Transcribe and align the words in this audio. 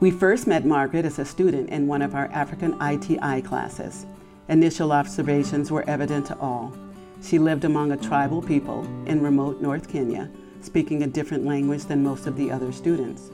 We 0.00 0.12
first 0.12 0.46
met 0.46 0.64
Margaret 0.64 1.04
as 1.04 1.18
a 1.18 1.24
student 1.24 1.70
in 1.70 1.88
one 1.88 2.02
of 2.02 2.14
our 2.14 2.26
African 2.26 2.80
ITI 2.80 3.42
classes. 3.42 4.06
Initial 4.48 4.92
observations 4.92 5.72
were 5.72 5.82
evident 5.90 6.26
to 6.26 6.38
all. 6.38 6.72
She 7.20 7.40
lived 7.40 7.64
among 7.64 7.90
a 7.90 7.96
tribal 7.96 8.40
people 8.40 8.84
in 9.06 9.20
remote 9.20 9.60
North 9.60 9.88
Kenya, 9.88 10.30
speaking 10.60 11.02
a 11.02 11.08
different 11.08 11.44
language 11.44 11.86
than 11.86 12.04
most 12.04 12.28
of 12.28 12.36
the 12.36 12.48
other 12.48 12.70
students. 12.70 13.32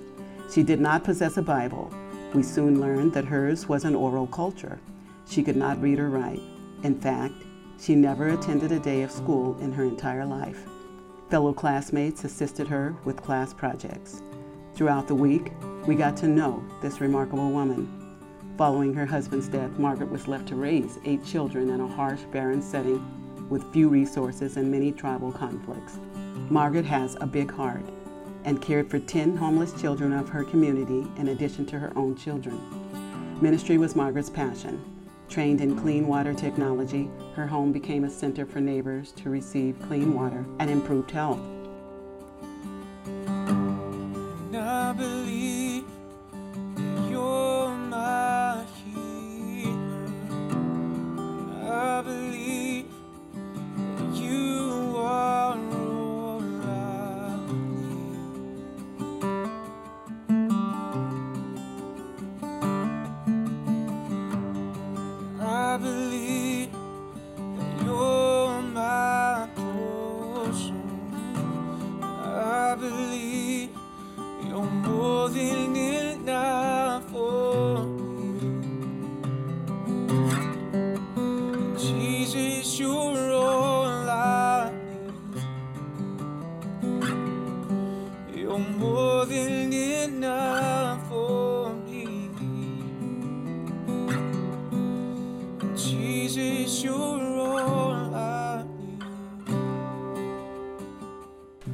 She 0.50 0.62
did 0.62 0.80
not 0.80 1.04
possess 1.04 1.36
a 1.36 1.42
Bible. 1.42 1.92
We 2.32 2.42
soon 2.42 2.80
learned 2.80 3.12
that 3.12 3.26
hers 3.26 3.68
was 3.68 3.84
an 3.84 3.94
oral 3.94 4.26
culture. 4.26 4.80
She 5.28 5.42
could 5.42 5.56
not 5.56 5.82
read 5.82 5.98
or 5.98 6.08
write. 6.08 6.40
In 6.82 6.98
fact, 6.98 7.34
she 7.78 7.94
never 7.94 8.28
attended 8.28 8.72
a 8.72 8.78
day 8.78 9.02
of 9.02 9.10
school 9.10 9.58
in 9.60 9.70
her 9.70 9.84
entire 9.84 10.24
life. 10.24 10.64
Fellow 11.28 11.52
classmates 11.52 12.24
assisted 12.24 12.68
her 12.68 12.96
with 13.04 13.22
class 13.22 13.52
projects. 13.52 14.22
Throughout 14.74 15.06
the 15.06 15.14
week, 15.14 15.52
we 15.86 15.94
got 15.94 16.16
to 16.16 16.26
know 16.26 16.64
this 16.82 17.00
remarkable 17.00 17.52
woman. 17.52 18.18
Following 18.58 18.92
her 18.94 19.06
husband's 19.06 19.46
death, 19.46 19.70
Margaret 19.78 20.10
was 20.10 20.26
left 20.26 20.48
to 20.48 20.56
raise 20.56 20.98
eight 21.04 21.24
children 21.24 21.70
in 21.70 21.80
a 21.80 21.86
harsh, 21.86 22.22
barren 22.32 22.60
setting 22.60 23.48
with 23.48 23.72
few 23.72 23.88
resources 23.88 24.56
and 24.56 24.68
many 24.68 24.90
tribal 24.90 25.30
conflicts. 25.30 26.00
Margaret 26.50 26.84
has 26.84 27.16
a 27.20 27.26
big 27.26 27.52
heart 27.52 27.84
and 28.44 28.60
cared 28.60 28.90
for 28.90 28.98
10 28.98 29.36
homeless 29.36 29.80
children 29.80 30.12
of 30.12 30.28
her 30.28 30.42
community 30.42 31.06
in 31.18 31.28
addition 31.28 31.64
to 31.66 31.78
her 31.78 31.92
own 31.96 32.16
children. 32.16 32.60
Ministry 33.40 33.78
was 33.78 33.94
Margaret's 33.94 34.28
passion. 34.28 34.84
Trained 35.28 35.60
in 35.60 35.78
clean 35.78 36.08
water 36.08 36.34
technology, 36.34 37.08
her 37.36 37.46
home 37.46 37.70
became 37.70 38.02
a 38.02 38.10
center 38.10 38.44
for 38.44 38.60
neighbors 38.60 39.12
to 39.12 39.30
receive 39.30 39.80
clean 39.86 40.14
water 40.14 40.44
and 40.58 40.68
improved 40.68 41.12
health. 41.12 41.40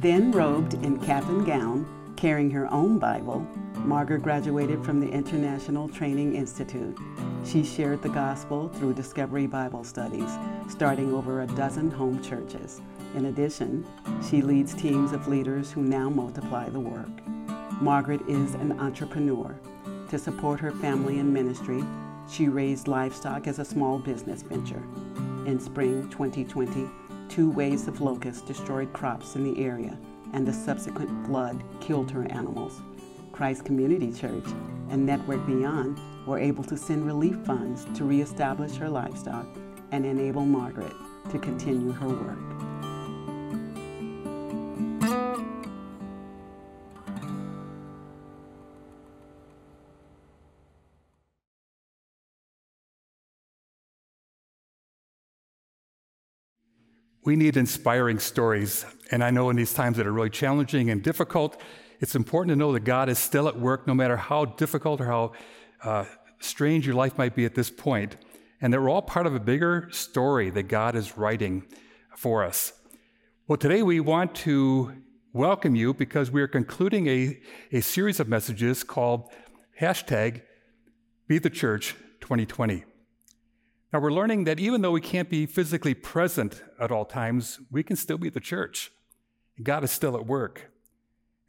Then 0.01 0.31
robed 0.31 0.73
in 0.73 0.99
cap 0.99 1.29
and 1.29 1.45
gown, 1.45 1.85
carrying 2.17 2.49
her 2.49 2.67
own 2.73 2.97
Bible, 2.97 3.45
Margaret 3.85 4.23
graduated 4.23 4.83
from 4.83 4.99
the 4.99 5.07
International 5.07 5.87
Training 5.87 6.35
Institute. 6.35 6.97
She 7.45 7.63
shared 7.63 8.01
the 8.01 8.09
gospel 8.09 8.69
through 8.69 8.95
Discovery 8.95 9.45
Bible 9.45 9.83
studies, 9.83 10.31
starting 10.67 11.13
over 11.13 11.41
a 11.41 11.47
dozen 11.47 11.91
home 11.91 12.19
churches. 12.23 12.81
In 13.13 13.25
addition, 13.25 13.85
she 14.27 14.41
leads 14.41 14.73
teams 14.73 15.11
of 15.11 15.27
leaders 15.27 15.71
who 15.71 15.83
now 15.83 16.09
multiply 16.09 16.67
the 16.67 16.79
work. 16.79 17.11
Margaret 17.79 18.21
is 18.27 18.55
an 18.55 18.79
entrepreneur. 18.79 19.55
To 20.09 20.17
support 20.17 20.59
her 20.61 20.71
family 20.71 21.19
and 21.19 21.31
ministry, 21.31 21.83
she 22.27 22.49
raised 22.49 22.87
livestock 22.87 23.45
as 23.45 23.59
a 23.59 23.65
small 23.65 23.99
business 23.99 24.41
venture. 24.41 24.81
In 25.45 25.59
spring 25.59 26.09
2020, 26.09 26.89
Two 27.31 27.49
waves 27.49 27.87
of 27.87 28.01
locusts 28.01 28.41
destroyed 28.41 28.91
crops 28.91 29.37
in 29.37 29.45
the 29.45 29.63
area, 29.63 29.97
and 30.33 30.45
the 30.45 30.51
subsequent 30.51 31.25
flood 31.25 31.63
killed 31.79 32.11
her 32.11 32.29
animals. 32.29 32.81
Christ 33.31 33.63
Community 33.63 34.11
Church 34.11 34.43
and 34.89 35.05
Network 35.05 35.47
Beyond 35.47 35.97
were 36.27 36.37
able 36.37 36.65
to 36.65 36.75
send 36.75 37.05
relief 37.05 37.37
funds 37.45 37.87
to 37.93 38.03
reestablish 38.03 38.75
her 38.75 38.89
livestock 38.89 39.47
and 39.93 40.05
enable 40.05 40.43
Margaret 40.43 40.91
to 41.29 41.39
continue 41.39 41.93
her 41.93 42.09
work. 42.09 42.70
We 57.23 57.35
need 57.35 57.55
inspiring 57.55 58.17
stories. 58.17 58.83
And 59.11 59.23
I 59.23 59.29
know 59.29 59.51
in 59.51 59.55
these 59.55 59.73
times 59.73 59.97
that 59.97 60.07
are 60.07 60.11
really 60.11 60.31
challenging 60.31 60.89
and 60.89 61.03
difficult, 61.03 61.61
it's 61.99 62.15
important 62.15 62.49
to 62.49 62.55
know 62.55 62.73
that 62.73 62.79
God 62.79 63.09
is 63.09 63.19
still 63.19 63.47
at 63.47 63.59
work 63.59 63.85
no 63.85 63.93
matter 63.93 64.17
how 64.17 64.45
difficult 64.45 64.99
or 64.99 65.05
how 65.05 65.31
uh, 65.83 66.05
strange 66.39 66.87
your 66.87 66.95
life 66.95 67.19
might 67.19 67.35
be 67.35 67.45
at 67.45 67.53
this 67.53 67.69
point, 67.69 68.17
and 68.59 68.73
that 68.73 68.81
we're 68.81 68.89
all 68.89 69.03
part 69.03 69.27
of 69.27 69.35
a 69.35 69.39
bigger 69.39 69.87
story 69.91 70.49
that 70.49 70.63
God 70.63 70.95
is 70.95 71.15
writing 71.15 71.63
for 72.17 72.43
us. 72.43 72.73
Well, 73.47 73.57
today 73.57 73.83
we 73.83 73.99
want 73.99 74.33
to 74.35 74.91
welcome 75.31 75.75
you 75.75 75.93
because 75.93 76.31
we 76.31 76.41
are 76.41 76.47
concluding 76.47 77.05
a, 77.07 77.39
a 77.71 77.81
series 77.81 78.19
of 78.19 78.27
messages 78.27 78.83
called 78.83 79.31
hashtag 79.79 80.41
Be 81.27 81.37
the 81.37 81.51
Church 81.51 81.95
2020. 82.21 82.83
Now, 83.93 83.99
we're 83.99 84.13
learning 84.13 84.45
that 84.45 84.59
even 84.59 84.81
though 84.81 84.91
we 84.91 85.01
can't 85.01 85.29
be 85.29 85.45
physically 85.45 85.93
present 85.93 86.63
at 86.79 86.91
all 86.91 87.03
times, 87.03 87.59
we 87.69 87.83
can 87.83 87.97
still 87.97 88.17
be 88.17 88.29
the 88.29 88.39
church. 88.39 88.91
God 89.61 89.83
is 89.83 89.91
still 89.91 90.15
at 90.15 90.25
work. 90.25 90.71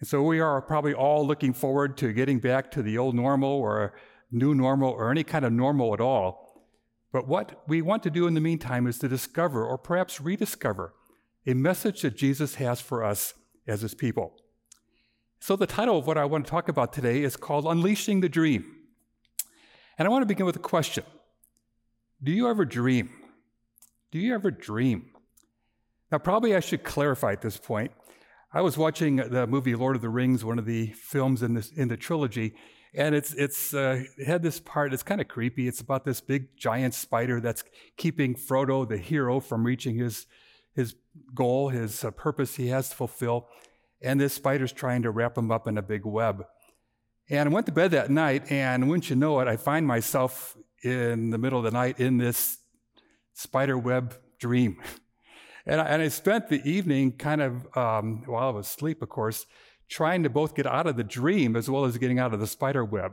And 0.00 0.08
so 0.08 0.22
we 0.22 0.40
are 0.40 0.60
probably 0.60 0.92
all 0.92 1.24
looking 1.24 1.52
forward 1.52 1.96
to 1.98 2.12
getting 2.12 2.40
back 2.40 2.72
to 2.72 2.82
the 2.82 2.98
old 2.98 3.14
normal 3.14 3.48
or 3.48 3.94
new 4.32 4.54
normal 4.54 4.90
or 4.90 5.12
any 5.12 5.22
kind 5.22 5.44
of 5.44 5.52
normal 5.52 5.94
at 5.94 6.00
all. 6.00 6.66
But 7.12 7.28
what 7.28 7.62
we 7.68 7.80
want 7.80 8.02
to 8.02 8.10
do 8.10 8.26
in 8.26 8.34
the 8.34 8.40
meantime 8.40 8.88
is 8.88 8.98
to 8.98 9.08
discover 9.08 9.64
or 9.64 9.78
perhaps 9.78 10.20
rediscover 10.20 10.94
a 11.46 11.54
message 11.54 12.02
that 12.02 12.16
Jesus 12.16 12.56
has 12.56 12.80
for 12.80 13.04
us 13.04 13.34
as 13.68 13.82
his 13.82 13.94
people. 13.94 14.34
So, 15.38 15.56
the 15.56 15.66
title 15.66 15.98
of 15.98 16.06
what 16.06 16.18
I 16.18 16.24
want 16.24 16.46
to 16.46 16.50
talk 16.50 16.68
about 16.68 16.92
today 16.92 17.22
is 17.22 17.36
called 17.36 17.66
Unleashing 17.66 18.20
the 18.20 18.28
Dream. 18.28 18.64
And 19.98 20.08
I 20.08 20.10
want 20.10 20.22
to 20.22 20.26
begin 20.26 20.46
with 20.46 20.56
a 20.56 20.60
question 20.60 21.04
do 22.22 22.32
you 22.32 22.48
ever 22.48 22.64
dream? 22.64 23.10
Do 24.10 24.18
you 24.18 24.34
ever 24.34 24.50
dream? 24.50 25.06
Now, 26.10 26.18
probably 26.18 26.54
I 26.54 26.60
should 26.60 26.84
clarify 26.84 27.32
at 27.32 27.42
this 27.42 27.56
point. 27.56 27.90
I 28.52 28.60
was 28.60 28.76
watching 28.76 29.16
the 29.16 29.46
movie 29.46 29.74
Lord 29.74 29.96
of 29.96 30.02
the 30.02 30.10
Rings, 30.10 30.44
one 30.44 30.58
of 30.58 30.66
the 30.66 30.88
films 30.88 31.42
in, 31.42 31.54
this, 31.54 31.72
in 31.72 31.88
the 31.88 31.96
trilogy, 31.96 32.54
and 32.94 33.14
it's, 33.14 33.32
it's 33.32 33.72
uh, 33.72 34.04
it 34.18 34.26
had 34.26 34.42
this 34.42 34.60
part, 34.60 34.92
it's 34.92 35.02
kind 35.02 35.22
of 35.22 35.28
creepy. 35.28 35.66
It's 35.66 35.80
about 35.80 36.04
this 36.04 36.20
big 36.20 36.54
giant 36.56 36.92
spider 36.92 37.40
that's 37.40 37.64
keeping 37.96 38.34
Frodo, 38.34 38.86
the 38.86 38.98
hero, 38.98 39.40
from 39.40 39.64
reaching 39.64 39.96
his, 39.96 40.26
his 40.74 40.94
goal, 41.34 41.70
his 41.70 42.04
uh, 42.04 42.10
purpose 42.10 42.56
he 42.56 42.68
has 42.68 42.90
to 42.90 42.96
fulfill. 42.96 43.48
And 44.02 44.20
this 44.20 44.34
spider's 44.34 44.72
trying 44.72 45.02
to 45.02 45.10
wrap 45.10 45.38
him 45.38 45.50
up 45.50 45.66
in 45.66 45.78
a 45.78 45.82
big 45.82 46.04
web. 46.04 46.44
And 47.30 47.48
I 47.48 47.52
went 47.52 47.64
to 47.66 47.72
bed 47.72 47.92
that 47.92 48.10
night, 48.10 48.52
and 48.52 48.88
wouldn't 48.88 49.08
you 49.08 49.16
know 49.16 49.40
it, 49.40 49.48
I 49.48 49.56
find 49.56 49.86
myself 49.86 50.58
in 50.82 51.30
the 51.30 51.38
middle 51.38 51.58
of 51.58 51.64
the 51.64 51.70
night 51.70 52.00
in 52.00 52.18
this 52.18 52.58
spider 53.34 53.78
web 53.78 54.16
dream. 54.38 54.80
And 55.64 55.80
I, 55.80 55.84
and 55.84 56.02
I 56.02 56.08
spent 56.08 56.48
the 56.48 56.60
evening 56.68 57.12
kind 57.12 57.40
of, 57.40 57.76
um, 57.76 58.24
while 58.26 58.48
I 58.48 58.50
was 58.50 58.66
asleep, 58.66 59.00
of 59.00 59.08
course, 59.08 59.46
trying 59.88 60.24
to 60.24 60.28
both 60.28 60.56
get 60.56 60.66
out 60.66 60.88
of 60.88 60.96
the 60.96 61.04
dream 61.04 61.54
as 61.54 61.70
well 61.70 61.84
as 61.84 61.96
getting 61.98 62.18
out 62.18 62.34
of 62.34 62.40
the 62.40 62.48
spider 62.48 62.84
web. 62.84 63.12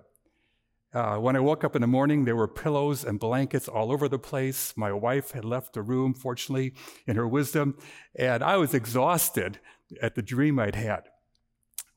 Uh, 0.91 1.17
when 1.17 1.35
I 1.35 1.41
woke 1.41 1.63
up 1.63 1.75
in 1.75 1.81
the 1.81 1.87
morning, 1.87 2.25
there 2.25 2.35
were 2.35 2.47
pillows 2.47 3.03
and 3.03 3.19
blankets 3.19 3.67
all 3.67 3.91
over 3.91 4.07
the 4.07 4.17
place. 4.17 4.73
My 4.75 4.91
wife 4.91 5.29
had 5.29 5.45
left 5.45 5.73
the 5.73 5.83
room, 5.83 6.15
fortunately, 6.15 6.73
in 7.05 7.15
her 7.15 7.27
wisdom, 7.27 7.77
and 8.15 8.41
I 8.41 8.57
was 8.57 8.73
exhausted 8.73 9.59
at 10.01 10.15
the 10.15 10.23
dream 10.23 10.57
I'd 10.57 10.73
had. 10.73 11.03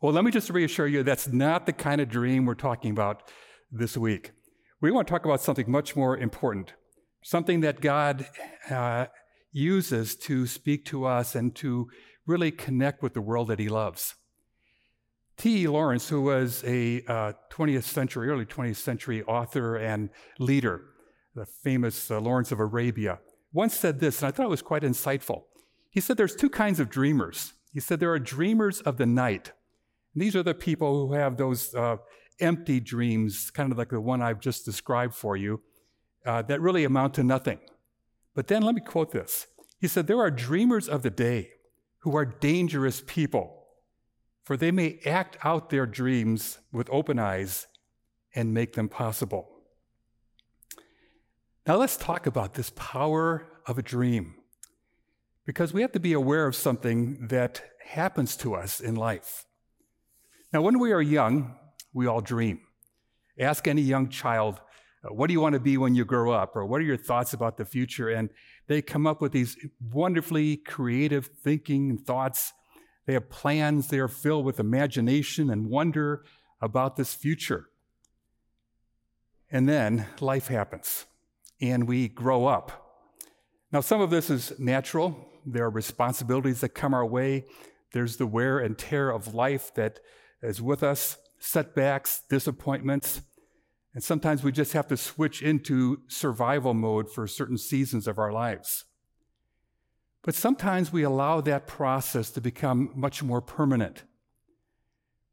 Well, 0.02 0.12
let 0.12 0.22
me 0.22 0.30
just 0.30 0.50
reassure 0.50 0.86
you 0.86 1.02
that's 1.02 1.28
not 1.28 1.64
the 1.64 1.72
kind 1.72 2.02
of 2.02 2.10
dream 2.10 2.44
we're 2.44 2.54
talking 2.56 2.90
about 2.90 3.22
this 3.70 3.96
week 3.96 4.32
we 4.82 4.90
want 4.90 5.06
to 5.06 5.10
talk 5.12 5.24
about 5.24 5.40
something 5.40 5.70
much 5.70 5.94
more 5.94 6.18
important, 6.18 6.74
something 7.22 7.60
that 7.60 7.80
God 7.80 8.26
uh, 8.68 9.06
uses 9.52 10.16
to 10.16 10.46
speak 10.46 10.84
to 10.86 11.04
us 11.04 11.36
and 11.36 11.54
to 11.56 11.88
really 12.26 12.50
connect 12.50 13.00
with 13.00 13.14
the 13.14 13.20
world 13.20 13.48
that 13.48 13.60
He 13.60 13.68
loves. 13.68 14.16
T.E. 15.36 15.68
Lawrence, 15.68 16.08
who 16.08 16.20
was 16.20 16.62
a 16.66 17.02
uh, 17.06 17.32
20th 17.50 17.84
century, 17.84 18.28
early 18.28 18.44
20th 18.44 18.76
century 18.76 19.22
author 19.22 19.76
and 19.76 20.10
leader, 20.38 20.82
the 21.34 21.46
famous 21.46 22.10
uh, 22.10 22.20
Lawrence 22.20 22.52
of 22.52 22.58
Arabia, 22.58 23.20
once 23.52 23.74
said 23.74 24.00
this, 24.00 24.20
and 24.20 24.28
I 24.28 24.30
thought 24.32 24.46
it 24.46 24.50
was 24.50 24.62
quite 24.62 24.82
insightful. 24.82 25.44
He 25.90 26.00
said 26.00 26.16
there's 26.16 26.34
two 26.34 26.50
kinds 26.50 26.80
of 26.80 26.90
dreamers. 26.90 27.52
He 27.72 27.80
said 27.80 28.00
there 28.00 28.12
are 28.12 28.18
dreamers 28.18 28.80
of 28.80 28.96
the 28.96 29.06
night. 29.06 29.52
And 30.14 30.22
these 30.22 30.34
are 30.34 30.42
the 30.42 30.54
people 30.54 31.06
who 31.06 31.14
have 31.14 31.36
those 31.36 31.74
uh, 31.74 31.98
empty 32.40 32.80
dreams, 32.80 33.50
kind 33.50 33.72
of 33.72 33.78
like 33.78 33.90
the 33.90 34.00
one 34.00 34.22
I've 34.22 34.40
just 34.40 34.64
described 34.64 35.14
for 35.14 35.36
you, 35.36 35.60
uh, 36.24 36.42
that 36.42 36.60
really 36.60 36.84
amount 36.84 37.14
to 37.14 37.24
nothing. 37.24 37.58
But 38.34 38.46
then 38.46 38.62
let 38.62 38.74
me 38.74 38.80
quote 38.80 39.12
this. 39.12 39.46
He 39.78 39.88
said, 39.88 40.06
There 40.06 40.20
are 40.20 40.30
dreamers 40.30 40.88
of 40.88 41.02
the 41.02 41.10
day 41.10 41.50
who 42.00 42.16
are 42.16 42.24
dangerous 42.24 43.02
people, 43.06 43.64
for 44.44 44.56
they 44.56 44.70
may 44.70 44.98
act 45.04 45.36
out 45.44 45.70
their 45.70 45.86
dreams 45.86 46.58
with 46.72 46.88
open 46.90 47.18
eyes 47.18 47.66
and 48.34 48.54
make 48.54 48.74
them 48.74 48.88
possible. 48.88 49.48
Now 51.66 51.76
let's 51.76 51.96
talk 51.96 52.26
about 52.26 52.54
this 52.54 52.70
power 52.74 53.46
of 53.66 53.78
a 53.78 53.82
dream, 53.82 54.34
because 55.46 55.72
we 55.72 55.82
have 55.82 55.92
to 55.92 56.00
be 56.00 56.12
aware 56.12 56.46
of 56.46 56.56
something 56.56 57.28
that 57.28 57.62
happens 57.84 58.36
to 58.38 58.54
us 58.54 58.80
in 58.80 58.94
life. 58.94 59.44
Now, 60.52 60.60
when 60.62 60.78
we 60.78 60.92
are 60.92 61.00
young, 61.00 61.56
we 61.92 62.06
all 62.06 62.20
dream. 62.20 62.60
Ask 63.38 63.66
any 63.66 63.82
young 63.82 64.08
child, 64.08 64.60
uh, 65.04 65.12
what 65.12 65.26
do 65.26 65.32
you 65.32 65.40
want 65.40 65.54
to 65.54 65.60
be 65.60 65.76
when 65.76 65.94
you 65.94 66.04
grow 66.04 66.32
up? 66.32 66.54
Or 66.54 66.66
what 66.66 66.80
are 66.80 66.84
your 66.84 66.96
thoughts 66.96 67.32
about 67.32 67.56
the 67.56 67.64
future? 67.64 68.08
And 68.08 68.30
they 68.66 68.82
come 68.82 69.06
up 69.06 69.20
with 69.20 69.32
these 69.32 69.56
wonderfully 69.80 70.56
creative 70.56 71.30
thinking 71.42 71.90
and 71.90 72.06
thoughts. 72.06 72.52
They 73.06 73.14
have 73.14 73.30
plans. 73.30 73.88
They 73.88 73.98
are 73.98 74.08
filled 74.08 74.44
with 74.44 74.60
imagination 74.60 75.50
and 75.50 75.68
wonder 75.68 76.24
about 76.60 76.96
this 76.96 77.14
future. 77.14 77.68
And 79.50 79.68
then 79.68 80.06
life 80.20 80.48
happens 80.48 81.04
and 81.60 81.86
we 81.86 82.08
grow 82.08 82.46
up. 82.46 82.78
Now, 83.70 83.80
some 83.80 84.00
of 84.00 84.10
this 84.10 84.30
is 84.30 84.52
natural. 84.58 85.28
There 85.46 85.64
are 85.64 85.70
responsibilities 85.70 86.60
that 86.60 86.70
come 86.70 86.92
our 86.92 87.06
way. 87.06 87.46
There's 87.92 88.16
the 88.16 88.26
wear 88.26 88.58
and 88.58 88.76
tear 88.76 89.10
of 89.10 89.34
life 89.34 89.72
that 89.74 90.00
is 90.42 90.60
with 90.60 90.82
us, 90.82 91.18
setbacks, 91.42 92.22
disappointments. 92.30 93.20
And 93.94 94.02
sometimes 94.02 94.42
we 94.42 94.52
just 94.52 94.72
have 94.72 94.86
to 94.88 94.96
switch 94.96 95.42
into 95.42 96.02
survival 96.08 96.72
mode 96.72 97.10
for 97.10 97.26
certain 97.26 97.58
seasons 97.58 98.06
of 98.06 98.18
our 98.18 98.32
lives. 98.32 98.84
But 100.22 100.36
sometimes 100.36 100.92
we 100.92 101.02
allow 101.02 101.40
that 101.40 101.66
process 101.66 102.30
to 102.30 102.40
become 102.40 102.92
much 102.94 103.22
more 103.22 103.40
permanent. 103.40 104.04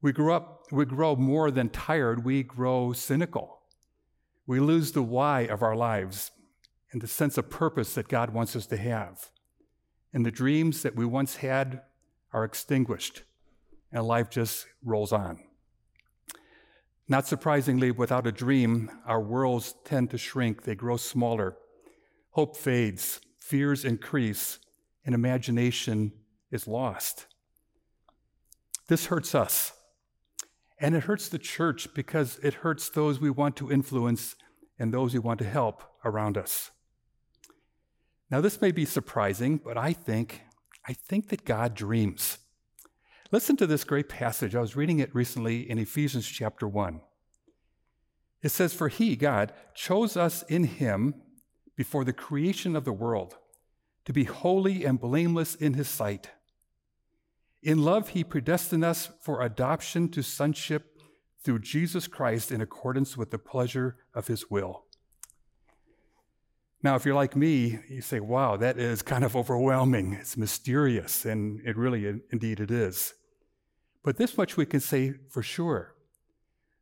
We 0.01 0.11
grow 0.11 0.35
up, 0.35 0.65
we 0.71 0.85
grow 0.85 1.15
more 1.15 1.51
than 1.51 1.69
tired, 1.69 2.25
we 2.25 2.41
grow 2.41 2.91
cynical. 2.91 3.59
We 4.47 4.59
lose 4.59 4.93
the 4.93 5.03
why 5.03 5.41
of 5.41 5.61
our 5.61 5.75
lives 5.75 6.31
and 6.91 7.01
the 7.01 7.07
sense 7.07 7.37
of 7.37 7.51
purpose 7.51 7.93
that 7.93 8.07
God 8.07 8.31
wants 8.31 8.55
us 8.55 8.65
to 8.67 8.77
have. 8.77 9.29
And 10.11 10.25
the 10.25 10.31
dreams 10.31 10.81
that 10.81 10.95
we 10.95 11.05
once 11.05 11.35
had 11.35 11.81
are 12.33 12.43
extinguished, 12.43 13.23
and 13.91 14.05
life 14.05 14.31
just 14.31 14.65
rolls 14.83 15.11
on. 15.11 15.39
Not 17.09 17.27
surprisingly, 17.27 17.89
without 17.89 18.27
a 18.27 18.31
dream, 18.31 18.91
our 19.07 19.19
worlds 19.19 19.73
tend 19.83 20.11
to 20.11 20.17
shrink, 20.19 20.63
they 20.63 20.75
grow 20.75 20.95
smaller. 20.95 21.57
Hope 22.31 22.55
fades, 22.55 23.19
fears 23.39 23.83
increase, 23.83 24.59
and 25.03 25.15
imagination 25.15 26.11
is 26.51 26.67
lost. 26.67 27.25
This 28.87 29.07
hurts 29.07 29.33
us. 29.33 29.73
And 30.79 30.95
it 30.95 31.03
hurts 31.03 31.29
the 31.29 31.39
church 31.39 31.87
because 31.95 32.39
it 32.43 32.53
hurts 32.53 32.89
those 32.89 33.19
we 33.19 33.31
want 33.31 33.55
to 33.57 33.71
influence 33.71 34.35
and 34.77 34.93
those 34.93 35.13
we 35.13 35.19
want 35.19 35.39
to 35.39 35.49
help 35.49 35.81
around 36.05 36.37
us. 36.37 36.69
Now, 38.29 38.39
this 38.39 38.61
may 38.61 38.71
be 38.71 38.85
surprising, 38.85 39.57
but 39.57 39.77
I 39.77 39.93
think, 39.93 40.43
I 40.87 40.93
think 40.93 41.29
that 41.29 41.43
God 41.43 41.73
dreams. 41.73 42.37
Listen 43.31 43.55
to 43.57 43.67
this 43.67 43.83
great 43.83 44.09
passage. 44.09 44.55
I 44.55 44.61
was 44.61 44.75
reading 44.75 44.97
it 44.97 45.13
recently 45.13 45.69
in 45.69 45.77
Ephesians 45.77 46.27
chapter 46.27 46.67
1. 46.67 46.99
It 48.41 48.49
says, 48.49 48.73
For 48.73 48.87
he, 48.87 49.15
God, 49.15 49.53
chose 49.75 50.17
us 50.17 50.41
in 50.43 50.63
him 50.63 51.13
before 51.75 52.03
the 52.03 52.13
creation 52.13 52.75
of 52.75 52.85
the 52.85 52.93
world 52.93 53.37
to 54.05 54.13
be 54.13 54.23
holy 54.23 54.83
and 54.83 54.99
blameless 54.99 55.53
in 55.53 55.75
his 55.75 55.87
sight. 55.87 56.31
In 57.61 57.83
love, 57.83 58.09
he 58.09 58.23
predestined 58.23 58.83
us 58.83 59.09
for 59.21 59.43
adoption 59.43 60.09
to 60.09 60.23
sonship 60.23 60.99
through 61.43 61.59
Jesus 61.59 62.07
Christ 62.07 62.51
in 62.51 62.61
accordance 62.61 63.15
with 63.15 63.29
the 63.29 63.37
pleasure 63.37 63.97
of 64.15 64.25
his 64.25 64.49
will. 64.49 64.85
Now, 66.81 66.95
if 66.95 67.05
you're 67.05 67.13
like 67.13 67.35
me, 67.35 67.77
you 67.89 68.01
say, 68.01 68.21
wow, 68.21 68.57
that 68.57 68.79
is 68.79 69.03
kind 69.03 69.23
of 69.23 69.35
overwhelming. 69.35 70.13
It's 70.13 70.37
mysterious, 70.37 71.25
and 71.25 71.61
it 71.65 71.77
really, 71.77 72.21
indeed, 72.31 72.59
it 72.59 72.71
is. 72.71 73.13
But 74.03 74.17
this 74.17 74.37
much 74.37 74.57
we 74.57 74.65
can 74.65 74.79
say 74.79 75.13
for 75.29 75.43
sure 75.43 75.95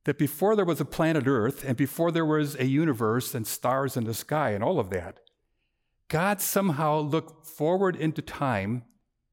that 0.03 0.17
before 0.17 0.55
there 0.55 0.65
was 0.65 0.79
a 0.79 0.85
planet 0.85 1.27
Earth 1.27 1.63
and 1.65 1.75
before 1.75 2.11
there 2.11 2.25
was 2.25 2.55
a 2.55 2.65
universe 2.65 3.35
and 3.35 3.45
stars 3.45 3.97
in 3.97 4.05
the 4.05 4.13
sky 4.13 4.51
and 4.51 4.63
all 4.63 4.79
of 4.79 4.89
that, 4.91 5.19
God 6.07 6.39
somehow 6.39 6.99
looked 6.99 7.45
forward 7.45 7.95
into 7.95 8.21
time 8.21 8.83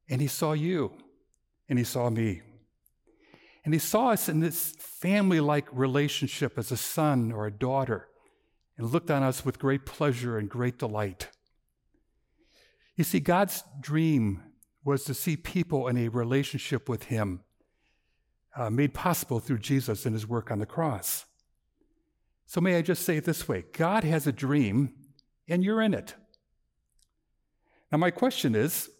and 0.09 0.21
he 0.21 0.27
saw 0.27 0.53
you 0.53 0.93
and 1.69 1.79
he 1.79 1.85
saw 1.85 2.11
me. 2.11 2.43
And 3.65 3.73
he 3.73 3.81
saw 3.81 4.11
us 4.11 4.29
in 4.29 4.41
this 4.41 4.75
family 4.79 5.41
like 5.41 5.67
relationship 5.73 6.59
as 6.59 6.71
a 6.73 6.77
son 6.77 7.33
or 7.33 7.47
a 7.47 7.53
daughter 7.53 8.09
and 8.77 8.91
looked 8.91 9.11
on 9.11 9.23
us 9.23 9.45
with 9.45 9.59
great 9.59 9.87
pleasure 9.87 10.37
and 10.37 10.51
great 10.51 10.79
delight. 10.79 11.29
You 12.97 13.05
see, 13.05 13.21
God's 13.21 13.63
dream 13.81 14.43
was 14.85 15.05
to 15.05 15.15
see 15.15 15.37
people 15.37 15.89
in 15.89 15.97
a 15.97 16.09
relationship 16.09 16.89
with 16.89 17.05
him 17.05 17.41
uh, 18.57 18.71
made 18.71 18.95
possible 18.95 19.41
through 19.41 19.59
Jesus 19.59 20.07
and 20.07 20.15
his 20.15 20.27
work 20.27 20.51
on 20.51 20.59
the 20.59 20.67
cross. 20.67 21.25
So, 22.47 22.61
may 22.61 22.77
I 22.77 22.83
just 22.83 23.05
say 23.05 23.17
it 23.17 23.25
this 23.25 23.49
way 23.49 23.65
God 23.73 24.05
has 24.05 24.27
a 24.27 24.33
dream, 24.33 24.93
and 25.49 25.65
you're 25.65 25.83
in 25.83 25.95
it. 25.95 26.15
Now, 27.91 27.99
my 27.99 28.11
question 28.11 28.55
is 28.55 28.91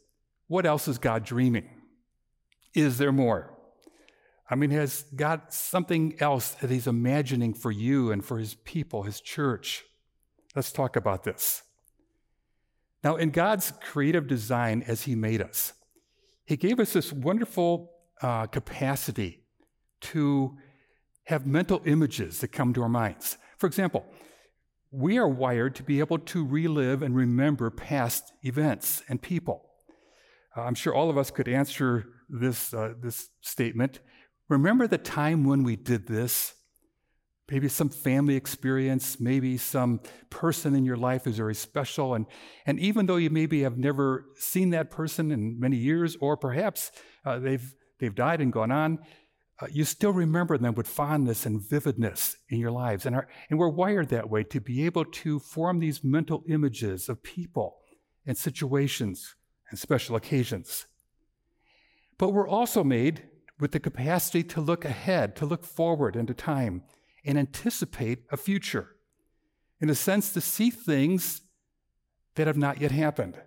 what 0.47 0.67
else 0.67 0.89
is 0.89 0.99
God 0.99 1.25
dreaming? 1.25 1.69
Is 2.75 2.99
there 2.99 3.13
more? 3.13 3.57
I 4.49 4.57
mean, 4.57 4.71
has 4.71 5.05
God 5.15 5.43
something 5.49 6.17
else 6.21 6.51
that 6.55 6.71
He's 6.71 6.87
imagining 6.87 7.55
for 7.55 7.71
you 7.71 8.13
and 8.13 8.25
for 8.25 8.39
His 8.39 8.55
people, 8.55 9.05
His 9.05 9.21
church? 9.21 9.85
Let's 10.55 10.73
talk 10.73 10.97
about 10.97 11.25
this. 11.25 11.63
Now, 13.03 13.17
in 13.17 13.31
God's 13.31 13.73
creative 13.81 14.27
design 14.27 14.85
as 14.87 15.03
He 15.03 15.15
made 15.15 15.41
us, 15.41 15.73
He 16.45 16.57
gave 16.57 16.81
us 16.81 16.93
this 16.93 17.13
wonderful 17.13 17.93
uh, 18.21 18.47
capacity 18.47 19.44
to 20.13 20.57
have 21.25 21.47
mental 21.47 21.81
images 21.85 22.41
that 22.41 22.49
come 22.49 22.73
to 22.75 22.83
our 22.83 22.89
minds. 22.89 23.39
For 23.59 23.67
example, 23.67 24.05
we 24.91 25.19
are 25.19 25.29
wired 25.29 25.75
to 25.77 25.83
be 25.83 25.99
able 25.99 26.19
to 26.19 26.45
relive 26.45 27.03
and 27.03 27.17
remember 27.17 27.71
past 27.71 28.33
events 28.43 29.03
and 29.09 29.21
people. 29.21 29.65
Uh, 30.57 30.63
I'm 30.63 30.75
sure 30.75 30.95
all 30.95 31.11
of 31.11 31.19
us 31.19 31.31
could 31.31 31.49
answer 31.49 32.07
this, 32.29 32.73
uh, 32.73 32.95
this 33.03 33.29
statement. 33.41 34.01
Remember 34.49 34.87
the 34.87 34.99
time 34.99 35.45
when 35.45 35.65
we 35.65 35.77
did 35.77 36.07
this? 36.07 36.55
Maybe 37.51 37.69
some 37.69 37.91
family 37.91 38.37
experience, 38.37 39.21
maybe 39.21 39.59
some 39.59 40.01
person 40.31 40.75
in 40.75 40.85
your 40.85 40.97
life 40.97 41.27
is 41.27 41.37
very 41.37 41.55
special. 41.55 42.15
And, 42.15 42.27
and 42.65 42.79
even 42.79 43.07
though 43.07 43.17
you 43.17 43.31
maybe 43.31 43.63
have 43.63 43.77
never 43.77 44.27
seen 44.37 44.71
that 44.71 44.91
person 44.91 45.31
in 45.31 45.59
many 45.59 45.77
years, 45.77 46.17
or 46.21 46.37
perhaps 46.37 46.91
uh, 47.27 47.39
they've, 47.39 47.75
they've 47.99 48.15
died 48.15 48.41
and 48.41 48.53
gone 48.53 48.71
on, 48.71 49.01
uh, 49.61 49.67
you 49.71 49.85
still 49.85 50.13
remember 50.13 50.59
them 50.59 50.75
with 50.75 50.89
fondness 50.89 51.47
and 51.47 51.61
vividness 51.61 52.37
in 52.49 52.59
your 52.59 52.73
lives. 52.73 53.07
And, 53.07 53.17
and 53.49 53.59
we're 53.59 53.69
wired 53.69 54.09
that 54.09 54.29
way 54.29 54.43
to 54.45 54.61
be 54.61 54.85
able 54.85 55.05
to 55.05 55.39
form 55.39 55.79
these 55.79 56.03
mental 56.03 56.43
images 56.49 57.09
of 57.09 57.23
people 57.23 57.77
and 58.27 58.37
situations 58.37 59.37
and 59.71 59.79
special 59.79 60.17
occasions. 60.17 60.87
But 62.19 62.31
we're 62.31 62.49
also 62.49 62.83
made 62.83 63.29
with 63.61 63.73
the 63.73 63.81
capacity 63.81 64.43
to 64.43 64.61
look 64.61 64.85
ahead, 64.85 65.37
to 65.37 65.47
look 65.47 65.65
forward 65.65 66.17
into 66.17 66.35
time 66.35 66.83
and 67.25 67.39
anticipate 67.39 68.25
a 68.31 68.37
future. 68.37 68.97
In 69.81 69.89
a 69.89 69.95
sense, 69.95 70.33
to 70.33 70.41
see 70.41 70.71
things 70.71 71.43
that 72.35 72.47
have 72.47 72.57
not 72.57 72.81
yet 72.81 72.91
happened, 72.91 73.39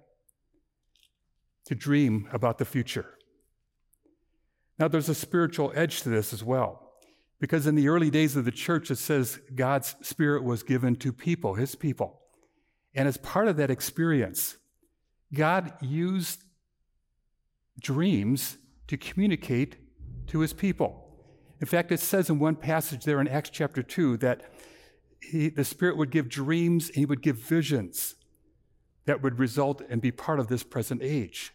to 1.66 1.76
dream 1.76 2.30
about 2.32 2.58
the 2.58 2.66
future. 2.66 3.17
Now, 4.80 4.88
there's 4.88 5.10
a 5.10 5.16
spiritual 5.16 5.72
edge 5.76 6.02
to 6.02 6.10
this 6.10 6.34
as 6.34 6.44
well, 6.44 6.94
because 7.40 7.66
in 7.66 7.76
the 7.76 7.90
early 7.90 8.10
days 8.10 8.36
of 8.36 8.46
the 8.46 8.52
church, 8.52 8.92
it 8.92 8.98
says 8.98 9.40
God's 9.56 9.96
Spirit 10.02 10.44
was 10.44 10.64
given 10.64 10.96
to 10.98 11.12
people, 11.12 11.56
His 11.56 11.76
people. 11.76 12.22
And 12.94 13.08
as 13.08 13.18
part 13.18 13.48
of 13.48 13.58
that 13.58 13.72
experience, 13.72 14.58
God 15.34 15.74
used 15.82 16.44
dreams 17.80 18.58
to 18.88 18.98
communicate 18.98 19.78
to 20.28 20.40
His 20.40 20.54
people. 20.54 21.08
In 21.60 21.68
fact, 21.68 21.92
it 21.92 22.00
says 22.00 22.30
in 22.30 22.40
one 22.40 22.56
passage 22.56 23.04
there 23.04 23.20
in 23.20 23.28
Acts 23.28 23.50
chapter 23.50 23.82
2 23.82 24.18
that 24.18 24.52
he, 25.20 25.50
the 25.50 25.64
Spirit 25.64 25.98
would 25.98 26.12
give 26.12 26.30
dreams 26.30 26.88
and 26.90 26.98
he 26.98 27.06
would 27.06 27.22
give 27.22 27.38
visions 27.38 28.16
that 29.06 29.24
would 29.24 29.40
result 29.40 29.82
and 29.90 30.02
be 30.02 30.12
part 30.12 30.40
of 30.40 30.48
this 30.48 30.64
present 30.64 31.02
age. 31.02 31.54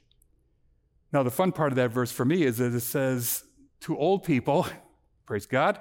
Now, 1.12 1.22
the 1.22 1.30
fun 1.30 1.52
part 1.52 1.72
of 1.72 1.76
that 1.76 1.90
verse 1.90 2.10
for 2.10 2.24
me 2.24 2.42
is 2.42 2.58
that 2.58 2.74
it 2.74 2.80
says 2.80 3.44
to 3.80 3.96
old 3.96 4.24
people, 4.24 4.66
praise 5.26 5.46
God, 5.46 5.78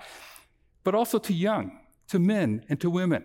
but 0.84 0.94
also 0.94 1.20
to 1.20 1.34
young, 1.34 1.80
to 2.10 2.20
men, 2.20 2.66
and 2.68 2.80
to 2.82 2.90
women, 2.90 3.24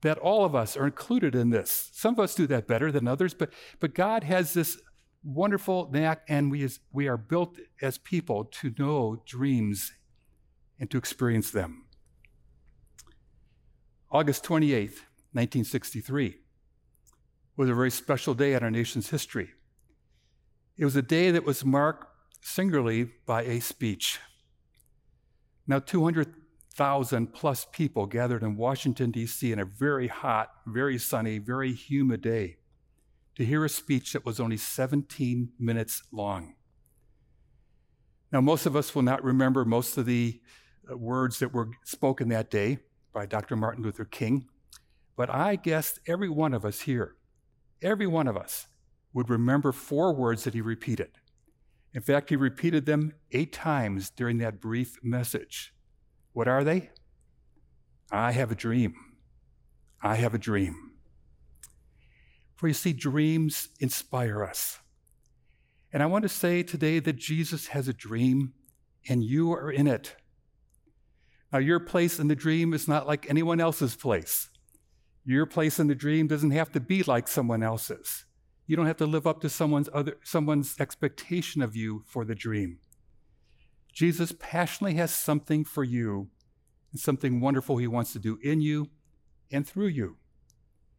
that 0.00 0.18
all 0.18 0.44
of 0.44 0.54
us 0.54 0.76
are 0.76 0.86
included 0.86 1.34
in 1.34 1.50
this. 1.50 1.90
Some 1.92 2.14
of 2.14 2.20
us 2.20 2.34
do 2.34 2.46
that 2.48 2.66
better 2.66 2.90
than 2.90 3.06
others, 3.06 3.34
but, 3.34 3.52
but 3.78 3.94
God 3.94 4.24
has 4.24 4.52
this 4.52 4.80
wonderful 5.22 5.88
knack, 5.92 6.22
and 6.28 6.50
we, 6.50 6.64
is, 6.64 6.80
we 6.92 7.06
are 7.06 7.16
built 7.16 7.56
as 7.80 7.98
people 7.98 8.44
to 8.44 8.74
know 8.76 9.22
dreams 9.24 9.92
and 10.80 10.90
to 10.90 10.98
experience 10.98 11.52
them. 11.52 11.84
August 14.10 14.44
28th, 14.44 15.06
1963, 15.32 16.38
was 17.56 17.70
a 17.70 17.74
very 17.74 17.90
special 17.90 18.34
day 18.34 18.54
in 18.54 18.62
our 18.62 18.70
nation's 18.70 19.10
history. 19.10 19.50
It 20.82 20.84
was 20.84 20.96
a 20.96 21.00
day 21.02 21.30
that 21.30 21.44
was 21.44 21.64
marked 21.64 22.08
singularly 22.40 23.04
by 23.24 23.44
a 23.44 23.60
speech. 23.60 24.18
Now, 25.64 25.78
200,000 25.78 27.32
plus 27.32 27.68
people 27.70 28.06
gathered 28.06 28.42
in 28.42 28.56
Washington, 28.56 29.12
D.C. 29.12 29.52
in 29.52 29.60
a 29.60 29.64
very 29.64 30.08
hot, 30.08 30.50
very 30.66 30.98
sunny, 30.98 31.38
very 31.38 31.72
humid 31.72 32.20
day 32.20 32.56
to 33.36 33.44
hear 33.44 33.64
a 33.64 33.68
speech 33.68 34.12
that 34.12 34.26
was 34.26 34.40
only 34.40 34.56
17 34.56 35.52
minutes 35.56 36.02
long. 36.10 36.56
Now, 38.32 38.40
most 38.40 38.66
of 38.66 38.74
us 38.74 38.92
will 38.92 39.02
not 39.02 39.22
remember 39.22 39.64
most 39.64 39.96
of 39.96 40.04
the 40.04 40.40
uh, 40.90 40.96
words 40.96 41.38
that 41.38 41.54
were 41.54 41.70
spoken 41.84 42.28
that 42.30 42.50
day 42.50 42.80
by 43.12 43.26
Dr. 43.26 43.54
Martin 43.54 43.84
Luther 43.84 44.04
King, 44.04 44.48
but 45.16 45.30
I 45.30 45.54
guess 45.54 46.00
every 46.08 46.28
one 46.28 46.52
of 46.52 46.64
us 46.64 46.80
here, 46.80 47.14
every 47.80 48.08
one 48.08 48.26
of 48.26 48.36
us, 48.36 48.66
would 49.12 49.28
remember 49.28 49.72
four 49.72 50.14
words 50.14 50.44
that 50.44 50.54
he 50.54 50.60
repeated. 50.60 51.10
In 51.94 52.00
fact, 52.00 52.30
he 52.30 52.36
repeated 52.36 52.86
them 52.86 53.12
eight 53.32 53.52
times 53.52 54.10
during 54.10 54.38
that 54.38 54.60
brief 54.60 54.98
message. 55.02 55.74
What 56.32 56.48
are 56.48 56.64
they? 56.64 56.90
I 58.10 58.32
have 58.32 58.50
a 58.50 58.54
dream. 58.54 58.94
I 60.02 60.16
have 60.16 60.34
a 60.34 60.38
dream. 60.38 60.92
For 62.56 62.68
you 62.68 62.74
see, 62.74 62.92
dreams 62.92 63.68
inspire 63.80 64.42
us. 64.42 64.78
And 65.92 66.02
I 66.02 66.06
want 66.06 66.22
to 66.22 66.28
say 66.28 66.62
today 66.62 66.98
that 67.00 67.16
Jesus 67.16 67.68
has 67.68 67.88
a 67.88 67.92
dream 67.92 68.54
and 69.08 69.22
you 69.22 69.52
are 69.52 69.70
in 69.70 69.86
it. 69.86 70.16
Now, 71.52 71.58
your 71.58 71.80
place 71.80 72.18
in 72.18 72.28
the 72.28 72.36
dream 72.36 72.72
is 72.72 72.88
not 72.88 73.06
like 73.06 73.28
anyone 73.28 73.60
else's 73.60 73.94
place. 73.94 74.48
Your 75.24 75.44
place 75.44 75.78
in 75.78 75.86
the 75.86 75.94
dream 75.94 76.26
doesn't 76.26 76.52
have 76.52 76.72
to 76.72 76.80
be 76.80 77.02
like 77.02 77.28
someone 77.28 77.62
else's. 77.62 78.24
You 78.66 78.76
don't 78.76 78.86
have 78.86 78.96
to 78.98 79.06
live 79.06 79.26
up 79.26 79.40
to 79.40 79.48
someone's, 79.48 79.88
other, 79.92 80.18
someone's 80.22 80.76
expectation 80.78 81.62
of 81.62 81.76
you 81.76 82.04
for 82.06 82.24
the 82.24 82.34
dream. 82.34 82.78
Jesus 83.92 84.32
passionately 84.38 84.96
has 84.96 85.14
something 85.14 85.64
for 85.64 85.84
you 85.84 86.28
and 86.92 87.00
something 87.00 87.40
wonderful 87.40 87.76
he 87.76 87.86
wants 87.86 88.12
to 88.12 88.18
do 88.18 88.38
in 88.42 88.60
you 88.60 88.88
and 89.50 89.66
through 89.66 89.88
you. 89.88 90.16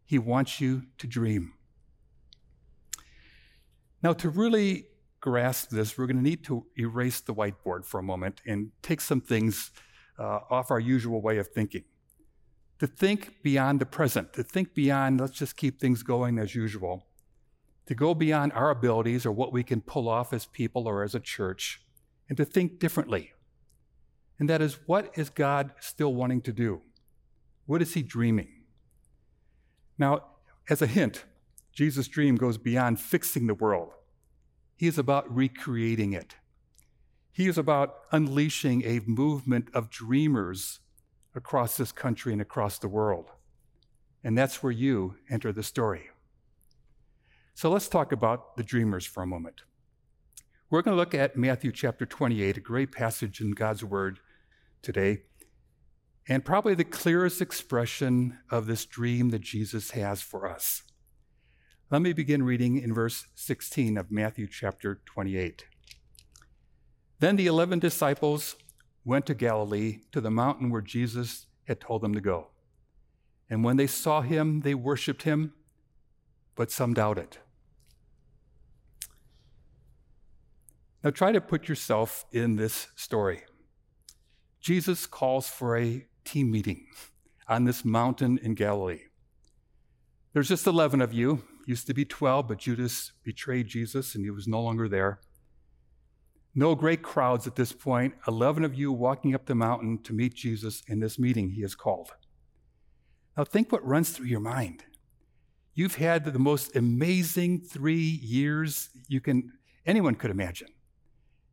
He 0.05 0.19
wants 0.19 0.61
you 0.61 0.83
to 0.97 1.07
dream. 1.07 1.53
Now, 4.03 4.13
to 4.13 4.29
really 4.29 4.87
grasp 5.21 5.69
this, 5.69 5.97
we're 5.97 6.07
going 6.07 6.17
to 6.17 6.23
need 6.23 6.43
to 6.43 6.65
erase 6.77 7.21
the 7.21 7.33
whiteboard 7.33 7.85
for 7.85 7.99
a 7.99 8.03
moment 8.03 8.41
and 8.45 8.71
take 8.81 8.99
some 8.99 9.21
things 9.21 9.71
uh, 10.19 10.39
off 10.49 10.69
our 10.69 10.79
usual 10.79 11.21
way 11.21 11.37
of 11.37 11.47
thinking. 11.47 11.85
To 12.79 12.87
think 12.87 13.41
beyond 13.41 13.79
the 13.79 13.85
present, 13.85 14.33
to 14.33 14.43
think 14.43 14.73
beyond, 14.73 15.21
let's 15.21 15.37
just 15.37 15.55
keep 15.55 15.79
things 15.79 16.03
going 16.03 16.37
as 16.37 16.53
usual, 16.53 17.07
to 17.85 17.95
go 17.95 18.13
beyond 18.13 18.53
our 18.53 18.69
abilities 18.69 19.25
or 19.25 19.31
what 19.31 19.51
we 19.51 19.63
can 19.63 19.81
pull 19.81 20.07
off 20.07 20.33
as 20.33 20.45
people 20.45 20.87
or 20.87 21.03
as 21.03 21.13
a 21.13 21.19
church, 21.19 21.81
and 22.29 22.37
to 22.37 22.45
think 22.45 22.79
differently. 22.79 23.33
And 24.39 24.49
that 24.49 24.61
is, 24.61 24.79
what 24.85 25.11
is 25.17 25.29
God 25.29 25.71
still 25.79 26.13
wanting 26.13 26.41
to 26.41 26.53
do? 26.53 26.81
What 27.65 27.81
is 27.81 27.93
He 27.93 28.01
dreaming? 28.01 28.49
Now, 29.97 30.23
as 30.69 30.81
a 30.81 30.87
hint, 30.87 31.25
Jesus' 31.71 32.07
dream 32.07 32.35
goes 32.35 32.57
beyond 32.57 32.99
fixing 32.99 33.47
the 33.47 33.53
world. 33.53 33.91
He 34.75 34.87
is 34.87 34.97
about 34.97 35.33
recreating 35.33 36.13
it. 36.13 36.35
He 37.31 37.47
is 37.47 37.57
about 37.57 37.95
unleashing 38.11 38.83
a 38.85 39.01
movement 39.05 39.69
of 39.73 39.89
dreamers 39.89 40.79
across 41.35 41.77
this 41.77 41.91
country 41.91 42.31
and 42.31 42.41
across 42.41 42.77
the 42.77 42.87
world. 42.87 43.31
And 44.23 44.37
that's 44.37 44.61
where 44.61 44.71
you 44.71 45.15
enter 45.29 45.51
the 45.51 45.63
story. 45.63 46.09
So 47.55 47.69
let's 47.69 47.87
talk 47.87 48.11
about 48.11 48.57
the 48.57 48.63
dreamers 48.63 49.05
for 49.05 49.21
a 49.21 49.27
moment. 49.27 49.61
We're 50.69 50.81
going 50.81 50.95
to 50.95 50.99
look 50.99 51.13
at 51.13 51.37
Matthew 51.37 51.71
chapter 51.71 52.05
28, 52.05 52.57
a 52.57 52.59
great 52.59 52.91
passage 52.91 53.39
in 53.39 53.51
God's 53.51 53.83
Word 53.83 54.19
today, 54.81 55.19
and 56.27 56.43
probably 56.43 56.73
the 56.73 56.83
clearest 56.83 57.41
expression 57.41 58.39
of 58.49 58.65
this 58.65 58.85
dream 58.85 59.29
that 59.29 59.41
Jesus 59.41 59.91
has 59.91 60.21
for 60.21 60.47
us. 60.47 60.81
Let 61.91 62.01
me 62.01 62.11
begin 62.11 62.41
reading 62.41 62.79
in 62.81 62.91
verse 62.91 63.27
16 63.35 63.97
of 63.97 64.09
Matthew 64.09 64.47
chapter 64.47 65.01
28. 65.05 65.65
Then 67.19 67.35
the 67.35 67.45
eleven 67.45 67.77
disciples 67.77 68.55
went 69.05 69.27
to 69.27 69.35
Galilee, 69.35 69.99
to 70.11 70.19
the 70.19 70.31
mountain 70.31 70.71
where 70.71 70.81
Jesus 70.81 71.45
had 71.67 71.79
told 71.79 72.01
them 72.01 72.15
to 72.15 72.21
go. 72.21 72.47
And 73.47 73.63
when 73.63 73.77
they 73.77 73.87
saw 73.87 74.21
him, 74.21 74.61
they 74.61 74.73
worshiped 74.73 75.21
him, 75.21 75.53
but 76.55 76.71
some 76.71 76.95
doubted. 76.95 77.37
Now 81.03 81.09
try 81.09 81.33
to 81.33 81.41
put 81.41 81.67
yourself 81.67 82.25
in 82.31 82.55
this 82.55 82.87
story. 82.95 83.43
Jesus 84.61 85.05
calls 85.05 85.49
for 85.49 85.77
a 85.77 86.07
team 86.23 86.49
meeting 86.49 86.85
on 87.49 87.65
this 87.65 87.83
mountain 87.83 88.37
in 88.41 88.55
Galilee. 88.55 89.01
There's 90.31 90.47
just 90.47 90.65
11 90.65 91.01
of 91.01 91.11
you, 91.11 91.43
used 91.67 91.87
to 91.87 91.93
be 91.93 92.05
12, 92.05 92.47
but 92.47 92.59
Judas 92.59 93.11
betrayed 93.23 93.67
Jesus 93.67 94.15
and 94.15 94.23
he 94.23 94.31
was 94.31 94.47
no 94.47 94.61
longer 94.61 94.87
there. 94.87 95.19
No 96.55 96.75
great 96.75 97.01
crowds 97.01 97.47
at 97.47 97.55
this 97.55 97.73
point, 97.73 98.13
11 98.27 98.63
of 98.63 98.73
you 98.73 98.91
walking 98.91 99.35
up 99.35 99.45
the 99.45 99.55
mountain 99.55 100.01
to 100.03 100.13
meet 100.13 100.35
Jesus 100.35 100.83
in 100.87 100.99
this 100.99 101.19
meeting 101.19 101.49
he 101.49 101.61
has 101.63 101.75
called. 101.75 102.11
Now, 103.35 103.43
think 103.43 103.71
what 103.71 103.85
runs 103.85 104.11
through 104.11 104.27
your 104.27 104.39
mind. 104.39 104.85
You've 105.73 105.95
had 105.95 106.23
the 106.25 106.39
most 106.39 106.75
amazing 106.75 107.61
three 107.61 108.19
years 108.21 108.89
you 109.07 109.19
can, 109.19 109.51
anyone 109.85 110.15
could 110.15 110.29
imagine. 110.31 110.69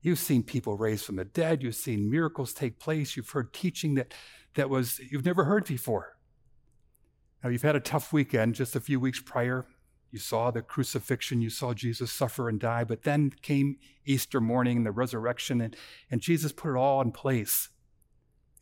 You've 0.02 0.18
seen 0.18 0.42
people 0.42 0.76
raised 0.76 1.04
from 1.04 1.16
the 1.16 1.24
dead. 1.24 1.62
You've 1.62 1.74
seen 1.74 2.10
miracles 2.10 2.52
take 2.54 2.78
place. 2.78 3.16
You've 3.16 3.30
heard 3.30 3.52
teaching 3.52 3.94
that, 3.96 4.14
that 4.54 4.70
was 4.70 4.98
you've 5.10 5.24
never 5.24 5.44
heard 5.44 5.66
before. 5.66 6.16
Now, 7.42 7.50
you've 7.50 7.62
had 7.62 7.76
a 7.76 7.80
tough 7.80 8.12
weekend 8.12 8.54
just 8.54 8.76
a 8.76 8.80
few 8.80 9.00
weeks 9.00 9.20
prior. 9.20 9.66
You 10.10 10.18
saw 10.18 10.50
the 10.50 10.62
crucifixion, 10.62 11.40
you 11.40 11.50
saw 11.50 11.72
Jesus 11.72 12.10
suffer 12.10 12.48
and 12.48 12.58
die, 12.58 12.84
but 12.84 13.04
then 13.04 13.32
came 13.42 13.76
Easter 14.04 14.40
morning 14.40 14.78
and 14.78 14.86
the 14.86 14.90
resurrection, 14.90 15.60
and, 15.60 15.76
and 16.10 16.20
Jesus 16.20 16.50
put 16.50 16.72
it 16.72 16.76
all 16.76 17.00
in 17.00 17.12
place. 17.12 17.68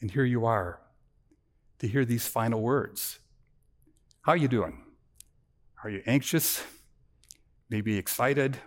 And 0.01 0.11
here 0.11 0.25
you 0.25 0.45
are 0.45 0.81
to 1.79 1.89
hear 1.89 2.05
these 2.05 2.27
final 2.27 2.61
words. 2.61 3.19
How 4.23 4.33
are 4.33 4.37
you 4.37 4.49
doing? 4.49 4.85
Are 5.83 5.91
you 5.91 6.03
anxious? 6.07 6.63
Maybe 7.71 7.97
excited? 7.97 8.59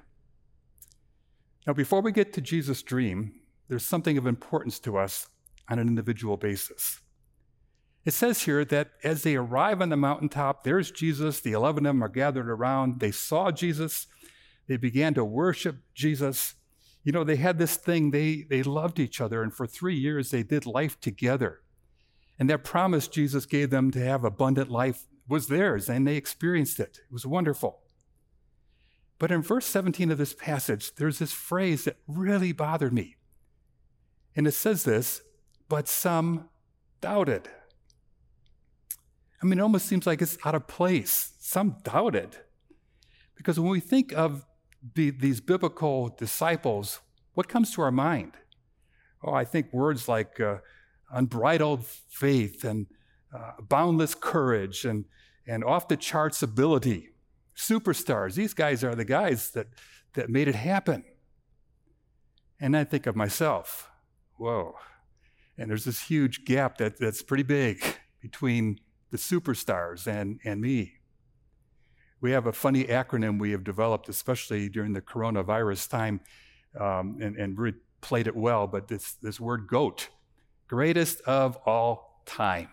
Now, 1.68 1.74
before 1.74 2.02
we 2.02 2.12
get 2.12 2.34
to 2.34 2.42
Jesus' 2.42 2.82
dream, 2.82 3.34
there's 3.68 3.86
something 3.86 4.18
of 4.18 4.26
importance 4.26 4.80
to 4.80 4.98
us 4.98 5.30
on 5.70 5.80
an 5.80 5.88
individual 5.88 6.38
basis. 6.38 7.02
It 8.04 8.14
says 8.14 8.42
here 8.44 8.66
that 8.66 8.92
as 9.04 9.24
they 9.24 9.36
arrive 9.36 9.82
on 9.82 9.90
the 9.90 9.98
mountaintop, 9.98 10.64
there's 10.64 10.90
Jesus. 10.90 11.40
The 11.40 11.52
11 11.52 11.86
of 11.86 11.90
them 11.92 12.04
are 12.04 12.10
gathered 12.10 12.50
around. 12.50 13.00
They 13.00 13.12
saw 13.12 13.52
Jesus. 13.52 14.08
They 14.68 14.78
began 14.78 15.14
to 15.14 15.24
worship 15.24 15.78
Jesus. 15.94 16.56
You 17.04 17.12
know, 17.12 17.24
they 17.24 17.36
had 17.36 17.58
this 17.58 17.76
thing, 17.76 18.12
they, 18.12 18.46
they 18.50 18.64
loved 18.64 19.00
each 19.00 19.20
other, 19.20 19.42
and 19.42 19.54
for 19.54 19.66
three 19.66 19.96
years 19.96 20.32
they 20.32 20.44
did 20.44 20.66
life 20.66 21.00
together. 21.00 21.62
And 22.40 22.50
that 22.50 22.64
promise 22.64 23.08
Jesus 23.08 23.46
gave 23.46 23.70
them 23.70 23.92
to 23.92 24.00
have 24.00 24.24
abundant 24.24 24.70
life 24.70 25.08
was 25.28 25.48
theirs, 25.48 25.90
and 25.90 26.08
they 26.08 26.16
experienced 26.16 26.80
it. 26.80 27.00
It 27.06 27.12
was 27.12 27.26
wonderful. 27.26 27.81
But 29.22 29.30
in 29.30 29.44
verse 29.44 29.68
17 29.68 30.10
of 30.10 30.18
this 30.18 30.34
passage, 30.34 30.96
there's 30.96 31.20
this 31.20 31.32
phrase 31.32 31.84
that 31.84 31.98
really 32.08 32.54
bothered 32.54 32.92
me. 32.92 33.18
And 34.36 34.48
it 34.48 34.54
says 34.54 34.84
this, 34.84 35.22
but 35.70 35.88
some 35.88 36.50
doubted. 37.02 37.48
I 39.40 39.46
mean, 39.46 39.60
it 39.60 39.62
almost 39.62 39.86
seems 39.86 40.08
like 40.08 40.24
it's 40.24 40.40
out 40.44 40.56
of 40.56 40.66
place. 40.66 41.34
Some 41.40 41.76
doubted. 41.84 42.38
Because 43.36 43.60
when 43.60 43.70
we 43.70 43.80
think 43.80 44.12
of 44.12 44.44
the, 44.96 45.12
these 45.12 45.40
biblical 45.40 46.10
disciples, 46.10 47.00
what 47.36 47.48
comes 47.48 47.72
to 47.76 47.84
our 47.84 47.92
mind? 47.92 48.32
Oh, 49.24 49.34
I 49.34 49.46
think 49.46 49.72
words 49.72 50.08
like 50.08 50.40
uh, 50.40 50.58
unbridled 51.12 51.86
faith 51.86 52.64
and 52.64 52.88
uh, 53.32 53.52
boundless 53.62 54.16
courage 54.16 54.84
and, 54.84 55.06
and 55.46 55.64
off 55.64 55.88
the 55.88 55.96
charts 55.96 56.42
ability. 56.42 57.10
Superstars. 57.62 58.34
These 58.34 58.54
guys 58.54 58.84
are 58.84 58.96
the 58.96 59.06
guys 59.06 59.52
that, 59.52 59.68
that 60.14 60.30
made 60.30 60.48
it 60.48 60.56
happen. 60.56 61.04
And 62.60 62.76
I 62.76 62.84
think 62.84 63.06
of 63.06 63.16
myself, 63.16 63.90
whoa. 64.38 64.76
And 65.58 65.70
there's 65.70 65.86
this 65.86 66.02
huge 66.02 66.44
gap 66.44 66.78
that, 66.78 66.98
that's 66.98 67.22
pretty 67.22 67.44
big 67.44 67.84
between 68.20 68.80
the 69.12 69.18
superstars 69.18 70.08
and, 70.08 70.40
and 70.44 70.60
me. 70.60 70.94
We 72.20 72.32
have 72.32 72.48
a 72.48 72.52
funny 72.52 72.86
acronym 72.86 73.40
we 73.40 73.52
have 73.52 73.64
developed, 73.64 74.10
especially 74.10 74.70
during 74.70 74.94
the 74.94 75.02
coronavirus 75.02 75.90
time, 75.90 76.22
um, 76.80 77.18
and, 77.22 77.36
and 77.36 77.58
really 77.58 77.78
played 78.02 78.28
it 78.28 78.36
well, 78.36 78.66
but 78.68 78.88
this, 78.88 79.14
this 79.14 79.40
word 79.40 79.68
GOAT, 79.68 80.10
greatest 80.68 81.22
of 81.22 81.58
all 81.66 82.24
time. 82.26 82.70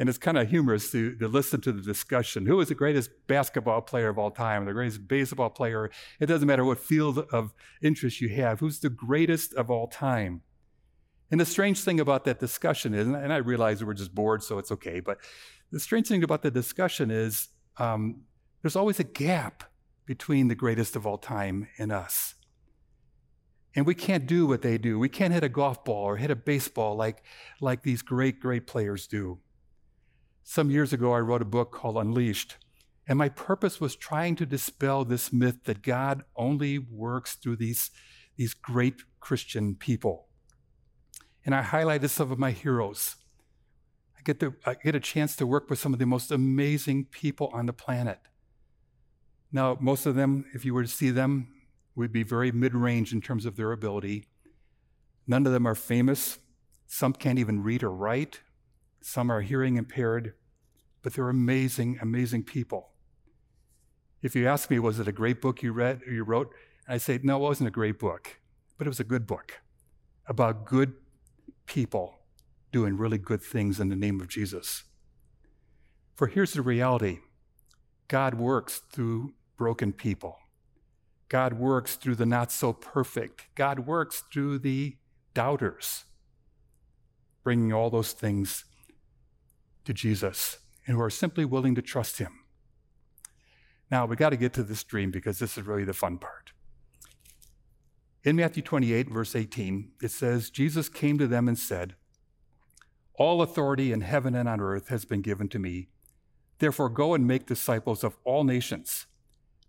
And 0.00 0.08
it's 0.08 0.16
kind 0.16 0.38
of 0.38 0.48
humorous 0.48 0.90
to, 0.92 1.14
to 1.16 1.28
listen 1.28 1.60
to 1.60 1.72
the 1.72 1.82
discussion. 1.82 2.46
Who 2.46 2.58
is 2.60 2.68
the 2.68 2.74
greatest 2.74 3.10
basketball 3.26 3.82
player 3.82 4.08
of 4.08 4.18
all 4.18 4.30
time, 4.30 4.64
the 4.64 4.72
greatest 4.72 5.06
baseball 5.06 5.50
player? 5.50 5.90
It 6.18 6.24
doesn't 6.24 6.48
matter 6.48 6.64
what 6.64 6.78
field 6.78 7.18
of 7.30 7.52
interest 7.82 8.18
you 8.22 8.30
have. 8.30 8.60
Who's 8.60 8.80
the 8.80 8.88
greatest 8.88 9.52
of 9.52 9.70
all 9.70 9.88
time? 9.88 10.40
And 11.30 11.38
the 11.38 11.44
strange 11.44 11.80
thing 11.82 12.00
about 12.00 12.24
that 12.24 12.40
discussion 12.40 12.94
is, 12.94 13.06
and 13.06 13.30
I 13.30 13.36
realize 13.36 13.84
we're 13.84 13.92
just 13.92 14.14
bored, 14.14 14.42
so 14.42 14.58
it's 14.58 14.72
okay, 14.72 15.00
but 15.00 15.18
the 15.70 15.78
strange 15.78 16.08
thing 16.08 16.24
about 16.24 16.40
the 16.40 16.50
discussion 16.50 17.10
is 17.10 17.48
um, 17.76 18.22
there's 18.62 18.76
always 18.76 19.00
a 19.00 19.04
gap 19.04 19.64
between 20.06 20.48
the 20.48 20.54
greatest 20.54 20.96
of 20.96 21.06
all 21.06 21.18
time 21.18 21.68
and 21.76 21.92
us. 21.92 22.36
And 23.76 23.84
we 23.84 23.94
can't 23.94 24.26
do 24.26 24.46
what 24.46 24.62
they 24.62 24.78
do. 24.78 24.98
We 24.98 25.10
can't 25.10 25.34
hit 25.34 25.44
a 25.44 25.50
golf 25.50 25.84
ball 25.84 26.04
or 26.04 26.16
hit 26.16 26.30
a 26.30 26.36
baseball 26.36 26.96
like, 26.96 27.22
like 27.60 27.82
these 27.82 28.00
great, 28.00 28.40
great 28.40 28.66
players 28.66 29.06
do. 29.06 29.40
Some 30.42 30.70
years 30.70 30.92
ago, 30.92 31.12
I 31.12 31.20
wrote 31.20 31.42
a 31.42 31.46
book 31.46 31.72
called 31.72 31.96
Unleashed, 31.96 32.56
and 33.06 33.18
my 33.18 33.28
purpose 33.28 33.80
was 33.80 33.96
trying 33.96 34.36
to 34.36 34.46
dispel 34.46 35.04
this 35.04 35.32
myth 35.32 35.64
that 35.64 35.82
God 35.82 36.24
only 36.36 36.78
works 36.78 37.34
through 37.34 37.56
these, 37.56 37.90
these 38.36 38.54
great 38.54 39.02
Christian 39.20 39.74
people. 39.74 40.26
And 41.44 41.54
I 41.54 41.62
highlighted 41.62 42.10
some 42.10 42.30
of 42.30 42.38
my 42.38 42.50
heroes. 42.50 43.16
I 44.18 44.22
get, 44.22 44.40
to, 44.40 44.54
I 44.66 44.74
get 44.74 44.94
a 44.94 45.00
chance 45.00 45.36
to 45.36 45.46
work 45.46 45.70
with 45.70 45.78
some 45.78 45.92
of 45.92 45.98
the 45.98 46.06
most 46.06 46.30
amazing 46.30 47.06
people 47.06 47.50
on 47.52 47.66
the 47.66 47.72
planet. 47.72 48.18
Now, 49.52 49.76
most 49.80 50.06
of 50.06 50.14
them, 50.14 50.44
if 50.54 50.64
you 50.64 50.74
were 50.74 50.82
to 50.82 50.88
see 50.88 51.10
them, 51.10 51.48
would 51.96 52.12
be 52.12 52.22
very 52.22 52.52
mid 52.52 52.74
range 52.74 53.12
in 53.12 53.20
terms 53.20 53.46
of 53.46 53.56
their 53.56 53.72
ability. 53.72 54.26
None 55.26 55.46
of 55.46 55.52
them 55.52 55.66
are 55.66 55.74
famous. 55.74 56.38
Some 56.86 57.12
can't 57.12 57.38
even 57.38 57.62
read 57.62 57.82
or 57.82 57.90
write. 57.90 58.40
Some 59.00 59.30
are 59.30 59.40
hearing 59.40 59.76
impaired, 59.76 60.34
but 61.02 61.14
they're 61.14 61.28
amazing, 61.28 61.98
amazing 62.02 62.44
people. 62.44 62.90
If 64.22 64.36
you 64.36 64.46
ask 64.46 64.70
me, 64.70 64.78
was 64.78 65.00
it 65.00 65.08
a 65.08 65.12
great 65.12 65.40
book 65.40 65.62
you 65.62 65.72
read 65.72 66.02
or 66.06 66.12
you 66.12 66.24
wrote? 66.24 66.52
I 66.86 66.98
say, 66.98 67.18
no, 67.22 67.36
it 67.36 67.40
wasn't 67.40 67.68
a 67.68 67.72
great 67.72 67.98
book, 67.98 68.40
but 68.76 68.86
it 68.86 68.90
was 68.90 69.00
a 69.00 69.04
good 69.04 69.26
book 69.26 69.60
about 70.26 70.66
good 70.66 70.94
people 71.66 72.18
doing 72.72 72.96
really 72.96 73.18
good 73.18 73.42
things 73.42 73.80
in 73.80 73.88
the 73.88 73.96
name 73.96 74.20
of 74.20 74.28
Jesus. 74.28 74.84
For 76.14 76.26
here's 76.26 76.52
the 76.52 76.62
reality 76.62 77.20
God 78.08 78.34
works 78.34 78.82
through 78.92 79.32
broken 79.56 79.92
people. 79.92 80.36
God 81.28 81.54
works 81.54 81.94
through 81.94 82.16
the 82.16 82.26
not 82.26 82.50
so 82.50 82.72
perfect. 82.72 83.46
God 83.54 83.80
works 83.80 84.24
through 84.32 84.58
the 84.58 84.96
doubters, 85.32 86.04
bringing 87.44 87.72
all 87.72 87.88
those 87.88 88.12
things 88.12 88.64
to 89.90 89.94
Jesus 89.94 90.58
and 90.86 90.96
who 90.96 91.02
are 91.02 91.10
simply 91.10 91.44
willing 91.44 91.74
to 91.74 91.82
trust 91.82 92.18
Him. 92.18 92.44
Now, 93.90 94.06
we 94.06 94.14
got 94.14 94.30
to 94.30 94.36
get 94.36 94.52
to 94.52 94.62
this 94.62 94.84
dream 94.84 95.10
because 95.10 95.40
this 95.40 95.58
is 95.58 95.66
really 95.66 95.82
the 95.82 95.92
fun 95.92 96.18
part. 96.18 96.52
In 98.22 98.36
Matthew 98.36 98.62
28, 98.62 99.10
verse 99.10 99.34
18, 99.34 99.90
it 100.00 100.12
says, 100.12 100.50
Jesus 100.50 100.88
came 100.88 101.18
to 101.18 101.26
them 101.26 101.48
and 101.48 101.58
said, 101.58 101.96
All 103.14 103.42
authority 103.42 103.92
in 103.92 104.02
heaven 104.02 104.36
and 104.36 104.48
on 104.48 104.60
earth 104.60 104.88
has 104.88 105.04
been 105.04 105.22
given 105.22 105.48
to 105.48 105.58
me. 105.58 105.88
Therefore, 106.60 106.88
go 106.88 107.14
and 107.14 107.26
make 107.26 107.46
disciples 107.46 108.04
of 108.04 108.16
all 108.22 108.44
nations, 108.44 109.06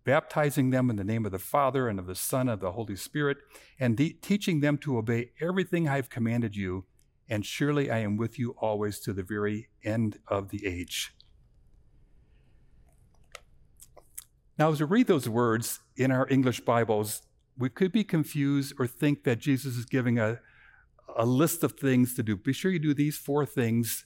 baptizing 0.03 0.69
them 0.69 0.91
in 0.91 0.97
the 0.97 1.03
name 1.03 1.25
of 1.25 1.31
the 1.31 1.39
Father 1.39 1.87
and 1.87 1.97
of 1.97 2.05
the 2.05 2.13
Son 2.13 2.41
and 2.41 2.51
of 2.51 2.59
the 2.59 2.73
Holy 2.73 2.95
Spirit, 2.95 3.37
and 3.79 3.97
de- 3.97 4.13
teaching 4.13 4.59
them 4.59 4.77
to 4.79 4.99
obey 4.99 5.31
everything 5.39 5.87
I 5.87 5.95
have 5.95 6.11
commanded 6.11 6.55
you 6.55 6.85
and 7.31 7.45
surely 7.45 7.89
I 7.89 7.99
am 7.99 8.17
with 8.17 8.37
you 8.37 8.51
always 8.59 8.99
to 8.99 9.13
the 9.13 9.23
very 9.23 9.69
end 9.85 10.19
of 10.27 10.49
the 10.49 10.67
age. 10.67 11.13
Now, 14.59 14.69
as 14.69 14.81
we 14.81 14.85
read 14.85 15.07
those 15.07 15.29
words 15.29 15.79
in 15.95 16.11
our 16.11 16.27
English 16.29 16.59
Bibles, 16.59 17.21
we 17.57 17.69
could 17.69 17.93
be 17.93 18.03
confused 18.03 18.73
or 18.77 18.85
think 18.85 19.23
that 19.23 19.39
Jesus 19.39 19.77
is 19.77 19.85
giving 19.85 20.19
a, 20.19 20.39
a 21.15 21.25
list 21.25 21.63
of 21.63 21.71
things 21.71 22.13
to 22.15 22.21
do. 22.21 22.35
Be 22.35 22.51
sure 22.51 22.69
you 22.69 22.79
do 22.79 22.93
these 22.93 23.17
four 23.17 23.45
things 23.45 24.05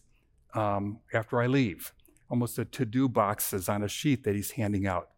um, 0.54 1.00
after 1.12 1.42
I 1.42 1.48
leave. 1.48 1.94
Almost 2.30 2.60
a 2.60 2.66
to 2.66 2.86
do 2.86 3.10
boxes 3.10 3.68
on 3.68 3.82
a 3.82 3.88
sheet 3.88 4.24
that 4.24 4.36
he's 4.36 4.52
handing 4.52 4.86
out. 4.86 5.10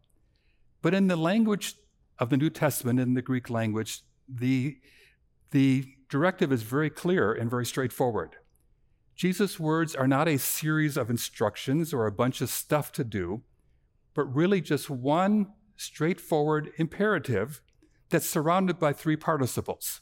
But 0.80 0.94
in 0.94 1.08
the 1.08 1.16
language 1.16 1.74
of 2.18 2.30
the 2.30 2.38
New 2.38 2.50
Testament, 2.50 3.00
in 3.00 3.12
the 3.12 3.22
Greek 3.22 3.50
language, 3.50 4.00
the, 4.26 4.78
the 5.50 5.97
directive 6.08 6.52
is 6.52 6.62
very 6.62 6.90
clear 6.90 7.32
and 7.32 7.50
very 7.50 7.66
straightforward. 7.66 8.36
Jesus' 9.14 9.58
words 9.58 9.94
are 9.96 10.06
not 10.06 10.28
a 10.28 10.38
series 10.38 10.96
of 10.96 11.10
instructions 11.10 11.92
or 11.92 12.06
a 12.06 12.12
bunch 12.12 12.40
of 12.40 12.48
stuff 12.48 12.92
to 12.92 13.04
do, 13.04 13.42
but 14.14 14.24
really 14.24 14.60
just 14.60 14.88
one 14.88 15.52
straightforward 15.76 16.70
imperative 16.76 17.60
that's 18.10 18.28
surrounded 18.28 18.78
by 18.78 18.92
three 18.92 19.16
participles. 19.16 20.00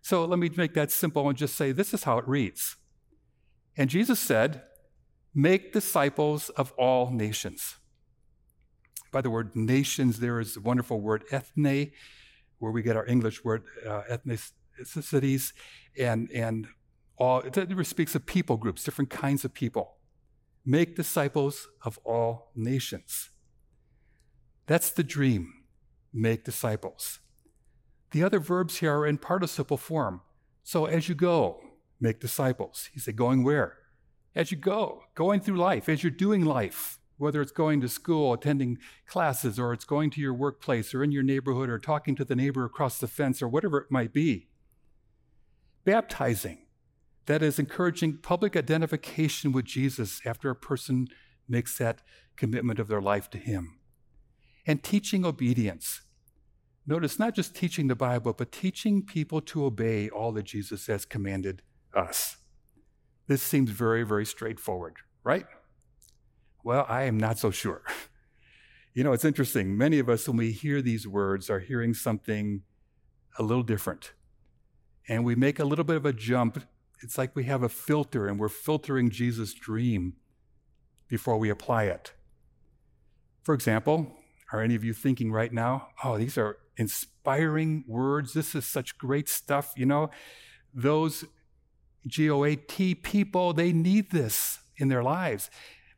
So 0.00 0.24
let 0.24 0.38
me 0.38 0.50
make 0.56 0.74
that 0.74 0.90
simple 0.90 1.28
and 1.28 1.38
just 1.38 1.56
say 1.56 1.72
this 1.72 1.94
is 1.94 2.04
how 2.04 2.18
it 2.18 2.28
reads. 2.28 2.76
And 3.76 3.88
Jesus 3.88 4.20
said, 4.20 4.62
Make 5.34 5.72
disciples 5.72 6.50
of 6.50 6.72
all 6.72 7.10
nations. 7.10 7.76
By 9.12 9.22
the 9.22 9.30
word 9.30 9.56
nations, 9.56 10.20
there 10.20 10.40
is 10.40 10.54
the 10.54 10.60
wonderful 10.60 11.00
word 11.00 11.24
ethne, 11.30 11.92
where 12.58 12.72
we 12.72 12.82
get 12.82 12.96
our 12.96 13.06
English 13.06 13.42
word 13.42 13.62
uh, 13.86 14.02
ethnic, 14.08 14.40
cities 14.84 15.52
and, 15.98 16.30
and 16.30 16.68
all, 17.16 17.40
it 17.40 17.86
speaks 17.86 18.14
of 18.14 18.26
people 18.26 18.56
groups, 18.56 18.84
different 18.84 19.10
kinds 19.10 19.44
of 19.44 19.54
people. 19.54 19.96
Make 20.64 20.96
disciples 20.96 21.68
of 21.84 21.98
all 22.04 22.50
nations. 22.54 23.30
That's 24.66 24.90
the 24.90 25.02
dream. 25.02 25.52
Make 26.12 26.44
disciples. 26.44 27.20
The 28.12 28.22
other 28.22 28.38
verbs 28.38 28.78
here 28.78 28.98
are 28.98 29.06
in 29.06 29.18
participle 29.18 29.76
form. 29.76 30.20
So 30.62 30.86
as 30.86 31.08
you 31.08 31.14
go, 31.14 31.60
make 32.00 32.20
disciples. 32.20 32.90
He 32.92 33.00
said, 33.00 33.16
going 33.16 33.42
where? 33.42 33.78
As 34.34 34.50
you 34.50 34.56
go, 34.56 35.02
going 35.14 35.40
through 35.40 35.56
life, 35.56 35.88
as 35.88 36.02
you're 36.02 36.10
doing 36.10 36.44
life, 36.44 36.98
whether 37.18 37.40
it's 37.40 37.52
going 37.52 37.80
to 37.80 37.88
school, 37.88 38.32
attending 38.32 38.78
classes, 39.06 39.58
or 39.58 39.72
it's 39.72 39.84
going 39.84 40.10
to 40.10 40.20
your 40.20 40.34
workplace, 40.34 40.94
or 40.94 41.04
in 41.04 41.12
your 41.12 41.22
neighborhood, 41.22 41.68
or 41.68 41.78
talking 41.78 42.16
to 42.16 42.24
the 42.24 42.34
neighbor 42.34 42.64
across 42.64 42.98
the 42.98 43.06
fence, 43.06 43.42
or 43.42 43.48
whatever 43.48 43.78
it 43.78 43.90
might 43.90 44.12
be 44.12 44.48
baptizing, 45.84 46.58
that 47.26 47.42
is, 47.42 47.58
encouraging 47.58 48.18
public 48.18 48.56
identification 48.56 49.52
with 49.52 49.64
Jesus 49.64 50.20
after 50.24 50.50
a 50.50 50.56
person 50.56 51.08
makes 51.48 51.78
that 51.78 52.02
commitment 52.36 52.78
of 52.78 52.88
their 52.88 53.00
life 53.00 53.30
to 53.30 53.38
Him, 53.38 53.78
and 54.66 54.82
teaching 54.82 55.24
obedience. 55.24 56.02
Notice 56.86 57.18
not 57.18 57.34
just 57.34 57.54
teaching 57.54 57.86
the 57.86 57.94
Bible, 57.94 58.32
but 58.32 58.50
teaching 58.50 59.02
people 59.04 59.40
to 59.42 59.64
obey 59.64 60.08
all 60.08 60.32
that 60.32 60.44
Jesus 60.44 60.86
has 60.88 61.04
commanded 61.04 61.62
us. 61.94 62.38
This 63.28 63.42
seems 63.42 63.70
very, 63.70 64.02
very 64.02 64.26
straightforward, 64.26 64.96
right? 65.22 65.46
Well, 66.64 66.84
I 66.88 67.04
am 67.04 67.18
not 67.18 67.38
so 67.38 67.50
sure. 67.50 67.82
You 68.94 69.02
know, 69.02 69.14
it's 69.14 69.24
interesting. 69.24 69.78
Many 69.78 69.98
of 70.00 70.10
us, 70.10 70.28
when 70.28 70.36
we 70.36 70.52
hear 70.52 70.82
these 70.82 71.08
words, 71.08 71.48
are 71.48 71.60
hearing 71.60 71.94
something 71.94 72.60
a 73.38 73.42
little 73.42 73.62
different 73.62 74.12
and 75.08 75.24
we 75.24 75.34
make 75.34 75.58
a 75.58 75.64
little 75.64 75.84
bit 75.84 75.96
of 75.96 76.06
a 76.06 76.12
jump. 76.12 76.62
It's 77.02 77.18
like 77.18 77.34
we 77.34 77.44
have 77.44 77.62
a 77.62 77.68
filter 77.68 78.28
and 78.28 78.38
we're 78.38 78.48
filtering 78.48 79.10
Jesus' 79.10 79.54
dream 79.54 80.14
before 81.08 81.38
we 81.38 81.50
apply 81.50 81.84
it. 81.84 82.12
For 83.42 83.54
example, 83.54 84.06
are 84.52 84.60
any 84.60 84.74
of 84.74 84.84
you 84.84 84.92
thinking 84.92 85.32
right 85.32 85.52
now, 85.52 85.88
oh, 86.04 86.16
these 86.16 86.38
are 86.38 86.58
inspiring 86.76 87.84
words. 87.86 88.34
This 88.34 88.54
is 88.54 88.66
such 88.66 88.98
great 88.98 89.28
stuff. 89.28 89.72
You 89.76 89.86
know, 89.86 90.10
those 90.72 91.24
GOAT 92.06 92.68
people, 93.02 93.52
they 93.52 93.72
need 93.72 94.10
this 94.10 94.60
in 94.76 94.88
their 94.88 95.02
lives. 95.02 95.50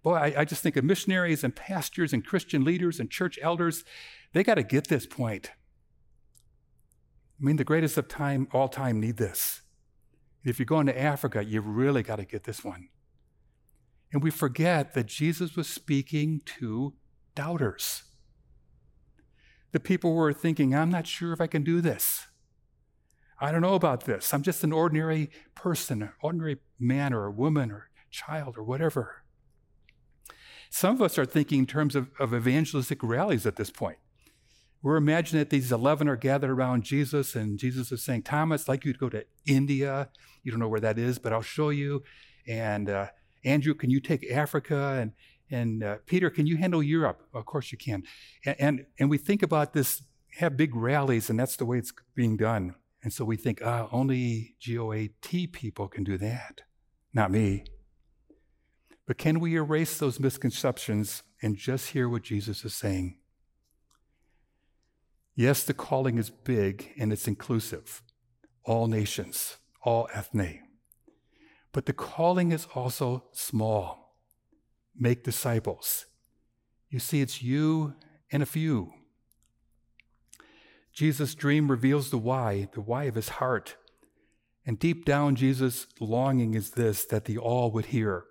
Boy, 0.03 0.15
I, 0.15 0.41
I 0.41 0.45
just 0.45 0.63
think 0.63 0.77
of 0.77 0.85
missionaries 0.85 1.45
and 1.45 1.55
pastors 1.55 2.13
and 2.13 2.25
Christian 2.25 2.65
leaders 2.65 3.01
and 3.01 3.11
church 3.11 3.39
elders. 3.43 3.85
They 4.33 4.45
got 4.45 4.57
to 4.57 4.63
get 4.63 4.89
this 4.89 5.07
point. 5.07 5.51
I 7.41 7.45
mean, 7.45 7.57
the 7.57 7.65
greatest 7.65 7.99
of 7.99 8.09
time, 8.09 8.49
all 8.53 8.69
time, 8.69 9.01
need 9.01 9.17
this. 9.17 9.63
If 10.45 10.59
you're 10.59 10.67
going 10.67 10.87
to 10.87 10.99
Africa, 10.99 11.45
you 11.45 11.61
really 11.61 12.03
got 12.03 12.17
to 12.17 12.25
get 12.25 12.45
this 12.45 12.63
one. 12.63 12.89
And 14.13 14.23
we 14.23 14.31
forget 14.31 14.95
that 14.95 15.07
Jesus 15.07 15.57
was 15.57 15.69
speaking 15.69 16.43
to 16.59 16.95
doubters. 17.35 18.05
The 19.73 19.81
people 19.81 20.15
were 20.15 20.33
thinking, 20.33 20.75
I'm 20.75 20.91
not 20.91 21.07
sure 21.07 21.33
if 21.33 21.41
I 21.41 21.49
can 21.49 21.65
do 21.65 21.81
this. 21.81 22.29
I 23.41 23.51
don't 23.51 23.63
know 23.63 23.75
about 23.75 24.05
this. 24.05 24.33
I'm 24.33 24.43
just 24.43 24.63
an 24.63 24.73
ordinary 24.73 25.31
person, 25.57 26.03
an 26.03 26.13
ordinary 26.23 26.59
man 26.79 27.13
or 27.13 27.27
a 27.27 27.33
woman 27.33 27.73
or 27.73 27.91
child 28.11 28.57
or 28.57 28.63
whatever. 28.63 29.25
Some 30.71 30.95
of 30.95 31.03
us 31.03 31.19
are 31.19 31.27
thinking 31.27 31.61
in 31.61 31.67
terms 31.67 31.97
of, 31.97 32.11
of 32.21 32.33
evangelistic 32.33 33.03
rallies 33.03 33.47
at 33.47 33.57
this 33.57 33.71
point. 33.71 33.99
We're 34.85 34.97
imagining 34.97 35.41
that 35.41 35.49
these 35.49 35.73
11 35.73 36.11
are 36.11 36.17
gathered 36.17 36.51
around 36.51 36.83
Jesus, 36.83 37.35
and 37.35 37.59
Jesus 37.59 37.91
is 37.91 38.05
saying, 38.05 38.25
Thomas, 38.25 38.69
like 38.69 38.85
you 38.85 38.93
to 38.93 38.99
go 38.99 39.09
to 39.09 39.25
India. 39.47 40.11
You 40.43 40.51
don't 40.51 40.61
know 40.61 40.69
where 40.69 40.79
that 40.79 40.99
is, 40.99 41.19
but 41.19 41.33
I'll 41.33 41.41
show 41.41 41.71
you. 41.71 42.03
And 42.47 42.91
uh, 42.91 43.07
Andrew, 43.47 43.73
can 43.73 43.89
you 43.89 43.99
take 43.99 44.31
Africa? 44.31 44.99
And, 45.01 45.13
and 45.51 45.83
uh, 45.83 45.97
Peter, 46.05 46.29
can 46.29 46.47
you 46.47 46.59
handle 46.59 46.83
Europe? 46.83 47.23
Of 47.33 47.47
course 47.47 47.73
you 47.73 47.79
can. 47.79 48.03
And, 48.45 48.57
and, 48.61 48.87
and 49.01 49.09
we 49.09 49.17
think 49.17 49.43
about 49.43 49.73
this, 49.73 50.03
have 50.37 50.55
big 50.59 50.77
rallies, 50.77 51.31
and 51.31 51.41
that's 51.41 51.57
the 51.57 51.65
way 51.65 51.79
it's 51.79 51.95
being 52.15 52.37
done. 52.37 52.75
And 53.03 53.11
so 53.11 53.25
we 53.25 53.37
think, 53.37 53.63
ah, 53.65 53.89
only 53.91 54.55
GOAT 54.63 55.53
people 55.53 55.89
can 55.89 56.05
do 56.05 56.19
that, 56.19 56.61
not 57.15 57.31
me. 57.31 57.65
But 59.07 59.17
can 59.17 59.41
we 59.41 59.57
erase 59.57 59.97
those 59.97 60.21
misconceptions 60.21 61.23
and 61.41 61.57
just 61.57 61.93
hear 61.93 62.07
what 62.07 62.23
Jesus 62.23 62.67
is 62.67 62.75
saying? 62.75 63.17
Yes, 65.35 65.65
the 65.65 65.75
calling 65.75 66.17
is 66.19 66.31
big 66.31 66.93
and 66.99 67.13
it's 67.13 67.27
inclusive, 67.27 68.03
all 68.65 68.87
nations, 68.87 69.57
all 69.83 70.09
ethne. 70.15 70.61
But 71.73 71.87
the 71.87 71.93
calling 71.93 72.53
is 72.53 72.69
also 72.75 73.25
small. 73.33 74.17
Make 74.97 75.25
disciples. 75.25 76.07
You 76.89 77.01
see, 77.01 77.21
it's 77.21 77.43
you 77.43 77.95
and 78.31 78.43
a 78.43 78.47
few. 78.47 78.93
Jesus' 80.93 81.35
dream 81.35 81.69
reveals 81.69 82.11
the 82.11 82.19
why, 82.19 82.69
the 82.73 82.81
why 82.81 83.05
of 83.05 83.17
his 83.17 83.31
heart. 83.31 83.75
And 84.65 84.79
deep 84.79 85.05
down, 85.05 85.35
Jesus' 85.35 85.89
longing 85.99 86.55
is 86.55 86.71
this 86.71 87.05
that 87.07 87.25
the 87.25 87.37
all 87.37 87.73
would 87.73 87.87
hear. 87.87 88.25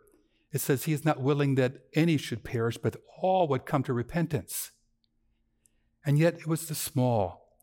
It 0.53 0.61
says 0.61 0.85
he 0.85 0.93
is 0.93 1.03
not 1.03 1.19
willing 1.19 1.55
that 1.55 1.79
any 1.93 2.15
should 2.15 2.45
perish, 2.45 2.77
but 2.77 2.95
all 3.21 3.49
would 3.49 3.65
come 3.65 3.83
to 3.83 3.93
repentance. 3.93 4.71
And 6.05 6.19
yet 6.19 6.35
it 6.35 6.47
was 6.47 6.67
the 6.67 6.75
small. 6.75 7.57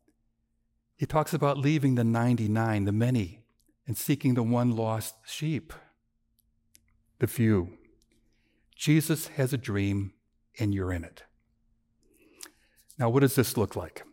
He 0.96 1.06
talks 1.06 1.32
about 1.32 1.58
leaving 1.58 1.94
the 1.94 2.04
99, 2.04 2.84
the 2.84 2.92
many, 2.92 3.42
and 3.86 3.96
seeking 3.96 4.34
the 4.34 4.42
one 4.42 4.76
lost 4.76 5.14
sheep, 5.26 5.72
the 7.18 7.26
few. 7.26 7.78
Jesus 8.76 9.28
has 9.28 9.52
a 9.52 9.58
dream, 9.58 10.12
and 10.58 10.74
you're 10.74 10.92
in 10.92 11.04
it. 11.04 11.24
Now, 12.98 13.08
what 13.08 13.20
does 13.20 13.34
this 13.34 13.56
look 13.56 13.76
like? 13.76 14.04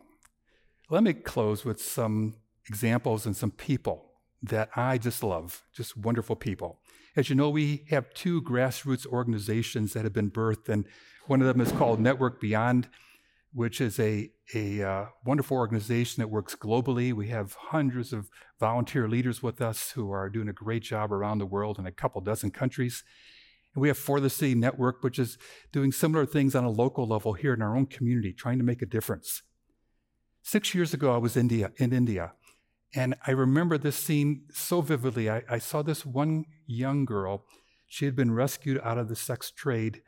Let 0.90 1.02
me 1.02 1.12
close 1.12 1.64
with 1.64 1.80
some 1.80 2.36
examples 2.68 3.26
and 3.26 3.36
some 3.36 3.50
people 3.50 4.12
that 4.42 4.70
I 4.76 4.98
just 4.98 5.22
love, 5.22 5.64
just 5.74 5.96
wonderful 5.96 6.36
people. 6.36 6.80
As 7.16 7.28
you 7.28 7.34
know, 7.34 7.50
we 7.50 7.84
have 7.90 8.14
two 8.14 8.40
grassroots 8.42 9.06
organizations 9.06 9.92
that 9.92 10.04
have 10.04 10.12
been 10.12 10.30
birthed, 10.30 10.68
and 10.68 10.86
one 11.26 11.40
of 11.42 11.46
them 11.46 11.60
is 11.60 11.72
called 11.72 12.00
Network 12.00 12.40
Beyond, 12.40 12.88
which 13.52 13.80
is 13.80 13.98
a, 13.98 14.30
a 14.54 14.82
uh, 14.82 15.06
wonderful 15.24 15.56
organization 15.56 16.20
that 16.20 16.28
works 16.28 16.54
globally. 16.54 17.12
We 17.12 17.28
have 17.28 17.54
hundreds 17.54 18.12
of 18.12 18.30
volunteer 18.60 19.08
leaders 19.08 19.42
with 19.42 19.60
us 19.60 19.92
who 19.92 20.10
are 20.10 20.28
doing 20.28 20.48
a 20.48 20.52
great 20.52 20.82
job 20.82 21.12
around 21.12 21.38
the 21.38 21.46
world 21.46 21.78
in 21.78 21.86
a 21.86 21.92
couple 21.92 22.20
dozen 22.20 22.50
countries. 22.50 23.04
And 23.74 23.82
we 23.82 23.88
have 23.88 23.98
For 23.98 24.20
the 24.20 24.30
City 24.30 24.54
Network, 24.54 25.02
which 25.02 25.18
is 25.18 25.38
doing 25.72 25.92
similar 25.92 26.26
things 26.26 26.54
on 26.54 26.64
a 26.64 26.70
local 26.70 27.06
level 27.06 27.34
here 27.34 27.54
in 27.54 27.62
our 27.62 27.76
own 27.76 27.86
community, 27.86 28.32
trying 28.32 28.58
to 28.58 28.64
make 28.64 28.82
a 28.82 28.86
difference. 28.86 29.42
Six 30.42 30.74
years 30.74 30.94
ago, 30.94 31.14
I 31.14 31.18
was 31.18 31.36
India, 31.36 31.72
in 31.76 31.92
India, 31.92 32.32
and 32.94 33.14
I 33.26 33.32
remember 33.32 33.76
this 33.76 33.96
scene 33.96 34.44
so 34.52 34.80
vividly. 34.80 35.28
I, 35.28 35.42
I 35.48 35.58
saw 35.58 35.82
this 35.82 36.06
one 36.06 36.44
young 36.66 37.04
girl. 37.04 37.44
She 37.86 38.04
had 38.04 38.16
been 38.16 38.32
rescued 38.32 38.80
out 38.82 38.98
of 38.98 39.08
the 39.08 39.16
sex 39.16 39.50
trade 39.50 40.00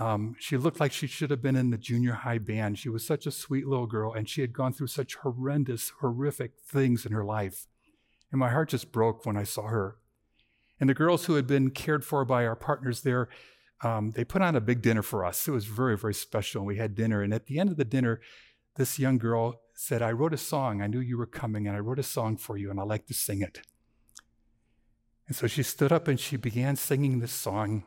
um, 0.00 0.34
she 0.38 0.56
looked 0.56 0.80
like 0.80 0.92
she 0.92 1.06
should 1.06 1.30
have 1.30 1.42
been 1.42 1.56
in 1.56 1.70
the 1.70 1.78
junior 1.78 2.12
high 2.12 2.38
band. 2.38 2.78
She 2.78 2.88
was 2.88 3.06
such 3.06 3.26
a 3.26 3.30
sweet 3.30 3.66
little 3.66 3.86
girl, 3.86 4.12
and 4.12 4.28
she 4.28 4.40
had 4.40 4.52
gone 4.52 4.72
through 4.72 4.88
such 4.88 5.14
horrendous, 5.16 5.92
horrific 6.00 6.52
things 6.58 7.06
in 7.06 7.12
her 7.12 7.24
life. 7.24 7.66
And 8.32 8.40
my 8.40 8.50
heart 8.50 8.70
just 8.70 8.90
broke 8.90 9.24
when 9.24 9.36
I 9.36 9.44
saw 9.44 9.68
her. 9.68 9.96
And 10.80 10.90
the 10.90 10.94
girls 10.94 11.26
who 11.26 11.34
had 11.34 11.46
been 11.46 11.70
cared 11.70 12.04
for 12.04 12.24
by 12.24 12.44
our 12.44 12.56
partners 12.56 13.02
there, 13.02 13.28
um, 13.82 14.10
they 14.10 14.24
put 14.24 14.42
on 14.42 14.56
a 14.56 14.60
big 14.60 14.82
dinner 14.82 15.02
for 15.02 15.24
us. 15.24 15.46
It 15.46 15.52
was 15.52 15.66
very, 15.66 15.96
very 15.96 16.14
special. 16.14 16.64
We 16.64 16.76
had 16.76 16.96
dinner. 16.96 17.22
And 17.22 17.32
at 17.32 17.46
the 17.46 17.60
end 17.60 17.70
of 17.70 17.76
the 17.76 17.84
dinner, 17.84 18.20
this 18.74 18.98
young 18.98 19.18
girl 19.18 19.60
said, 19.74 20.02
I 20.02 20.10
wrote 20.10 20.34
a 20.34 20.38
song. 20.38 20.82
I 20.82 20.88
knew 20.88 20.98
you 20.98 21.16
were 21.16 21.26
coming, 21.26 21.68
and 21.68 21.76
I 21.76 21.80
wrote 21.80 22.00
a 22.00 22.04
song 22.04 22.36
for 22.36 22.56
you, 22.56 22.70
and 22.70 22.80
I'd 22.80 22.88
like 22.88 23.06
to 23.06 23.14
sing 23.14 23.40
it. 23.40 23.60
And 25.26 25.36
so 25.36 25.46
she 25.46 25.62
stood 25.62 25.92
up 25.92 26.06
and 26.06 26.20
she 26.20 26.36
began 26.36 26.76
singing 26.76 27.20
this 27.20 27.32
song. 27.32 27.84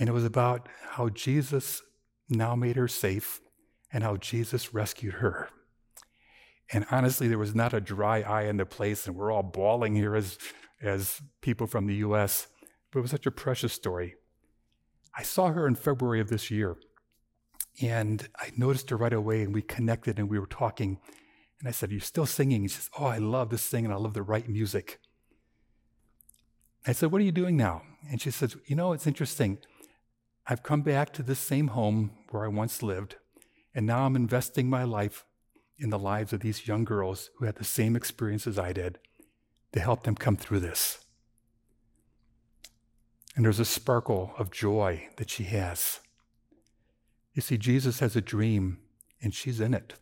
And 0.00 0.08
it 0.08 0.12
was 0.12 0.24
about 0.24 0.66
how 0.92 1.10
Jesus 1.10 1.82
now 2.30 2.56
made 2.56 2.76
her 2.76 2.88
safe 2.88 3.40
and 3.92 4.02
how 4.02 4.16
Jesus 4.16 4.72
rescued 4.72 5.14
her. 5.14 5.50
And 6.72 6.86
honestly, 6.90 7.28
there 7.28 7.38
was 7.38 7.54
not 7.54 7.74
a 7.74 7.82
dry 7.82 8.22
eye 8.22 8.44
in 8.44 8.56
the 8.56 8.64
place, 8.64 9.06
and 9.06 9.14
we're 9.14 9.30
all 9.30 9.42
bawling 9.42 9.94
here 9.94 10.16
as, 10.16 10.38
as 10.80 11.20
people 11.42 11.66
from 11.66 11.86
the 11.86 11.96
US. 11.96 12.46
But 12.90 13.00
it 13.00 13.02
was 13.02 13.10
such 13.10 13.26
a 13.26 13.30
precious 13.30 13.74
story. 13.74 14.14
I 15.14 15.22
saw 15.22 15.48
her 15.48 15.66
in 15.66 15.74
February 15.74 16.20
of 16.20 16.30
this 16.30 16.50
year, 16.50 16.78
and 17.82 18.26
I 18.38 18.52
noticed 18.56 18.88
her 18.88 18.96
right 18.96 19.12
away, 19.12 19.42
and 19.42 19.52
we 19.52 19.60
connected 19.60 20.18
and 20.18 20.30
we 20.30 20.38
were 20.38 20.46
talking. 20.46 20.98
And 21.58 21.68
I 21.68 21.72
said, 21.72 21.90
Are 21.90 21.94
you 21.94 22.00
still 22.00 22.26
singing? 22.26 22.62
She 22.62 22.76
says, 22.76 22.90
Oh, 22.98 23.04
I 23.04 23.18
love 23.18 23.58
sing, 23.60 23.84
and 23.84 23.92
I 23.92 23.98
love 23.98 24.14
the 24.14 24.22
right 24.22 24.48
music. 24.48 24.98
I 26.86 26.92
said, 26.92 27.12
What 27.12 27.20
are 27.20 27.24
you 27.24 27.32
doing 27.32 27.58
now? 27.58 27.82
And 28.10 28.18
she 28.22 28.30
says, 28.30 28.56
You 28.66 28.76
know, 28.76 28.92
it's 28.94 29.06
interesting. 29.06 29.58
I've 30.46 30.62
come 30.62 30.82
back 30.82 31.12
to 31.12 31.22
this 31.22 31.38
same 31.38 31.68
home 31.68 32.12
where 32.30 32.44
I 32.44 32.48
once 32.48 32.82
lived, 32.82 33.16
and 33.74 33.86
now 33.86 34.04
I'm 34.04 34.16
investing 34.16 34.68
my 34.68 34.84
life 34.84 35.24
in 35.78 35.90
the 35.90 35.98
lives 35.98 36.32
of 36.32 36.40
these 36.40 36.66
young 36.66 36.84
girls 36.84 37.30
who 37.36 37.44
had 37.44 37.56
the 37.56 37.64
same 37.64 37.96
experience 37.96 38.46
as 38.46 38.58
I 38.58 38.72
did 38.72 38.98
to 39.72 39.80
help 39.80 40.02
them 40.02 40.14
come 40.14 40.36
through 40.36 40.60
this. 40.60 41.04
And 43.36 43.44
there's 43.44 43.60
a 43.60 43.64
sparkle 43.64 44.34
of 44.38 44.50
joy 44.50 45.08
that 45.16 45.30
she 45.30 45.44
has. 45.44 46.00
You 47.32 47.42
see, 47.42 47.56
Jesus 47.56 48.00
has 48.00 48.16
a 48.16 48.20
dream, 48.20 48.78
and 49.22 49.32
she's 49.32 49.60
in 49.60 49.72
it. 49.72 49.94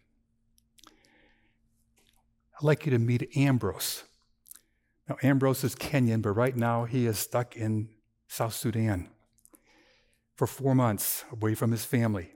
I'd 2.57 2.64
like 2.64 2.87
you 2.87 2.90
to 2.90 2.98
meet 2.98 3.31
Ambrose. 3.37 4.05
Now, 5.09 5.16
Ambrose 5.22 5.62
is 5.62 5.74
Kenyan, 5.74 6.22
but 6.22 6.31
right 6.31 6.57
now 6.57 6.85
he 6.85 7.07
is 7.07 7.18
stuck 7.18 7.55
in 7.55 7.90
South 8.27 8.55
Sudan 8.55 9.11
for 10.38 10.46
four 10.46 10.72
months 10.72 11.24
away 11.33 11.55
from 11.55 11.72
his 11.72 11.85
family. 11.85 12.31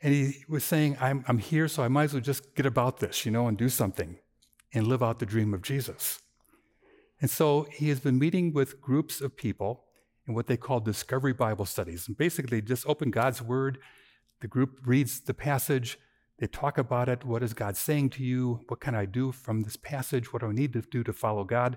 And 0.00 0.12
he 0.14 0.44
was 0.48 0.64
saying, 0.64 0.96
I'm, 1.00 1.22
I'm 1.28 1.38
here, 1.38 1.68
so 1.68 1.82
I 1.82 1.88
might 1.88 2.04
as 2.04 2.14
well 2.14 2.22
just 2.22 2.54
get 2.56 2.64
about 2.64 2.98
this, 2.98 3.26
you 3.26 3.30
know, 3.30 3.46
and 3.46 3.58
do 3.58 3.68
something 3.68 4.18
and 4.72 4.88
live 4.88 5.02
out 5.02 5.18
the 5.18 5.26
dream 5.26 5.52
of 5.52 5.60
Jesus. 5.60 6.20
And 7.20 7.30
so 7.30 7.68
he 7.70 7.90
has 7.90 8.00
been 8.00 8.18
meeting 8.18 8.54
with 8.54 8.80
groups 8.80 9.20
of 9.20 9.36
people 9.36 9.84
in 10.26 10.34
what 10.34 10.46
they 10.46 10.56
call 10.56 10.80
discovery 10.80 11.34
Bible 11.34 11.66
studies. 11.66 12.08
And 12.08 12.16
basically, 12.16 12.62
just 12.62 12.86
open 12.86 13.10
God's 13.10 13.42
Word. 13.42 13.78
The 14.40 14.48
group 14.48 14.80
reads 14.84 15.20
the 15.20 15.34
passage. 15.34 15.98
They 16.38 16.46
talk 16.46 16.78
about 16.78 17.08
it. 17.08 17.22
What 17.22 17.42
is 17.42 17.52
God 17.52 17.76
saying 17.76 18.10
to 18.10 18.24
you? 18.24 18.60
What 18.68 18.80
can 18.80 18.94
I 18.94 19.04
do 19.04 19.30
from 19.30 19.60
this 19.60 19.76
passage? 19.76 20.32
What 20.32 20.40
do 20.40 20.48
I 20.48 20.52
need 20.52 20.72
to 20.72 20.80
do 20.80 21.04
to 21.04 21.12
follow 21.12 21.44
God? 21.44 21.76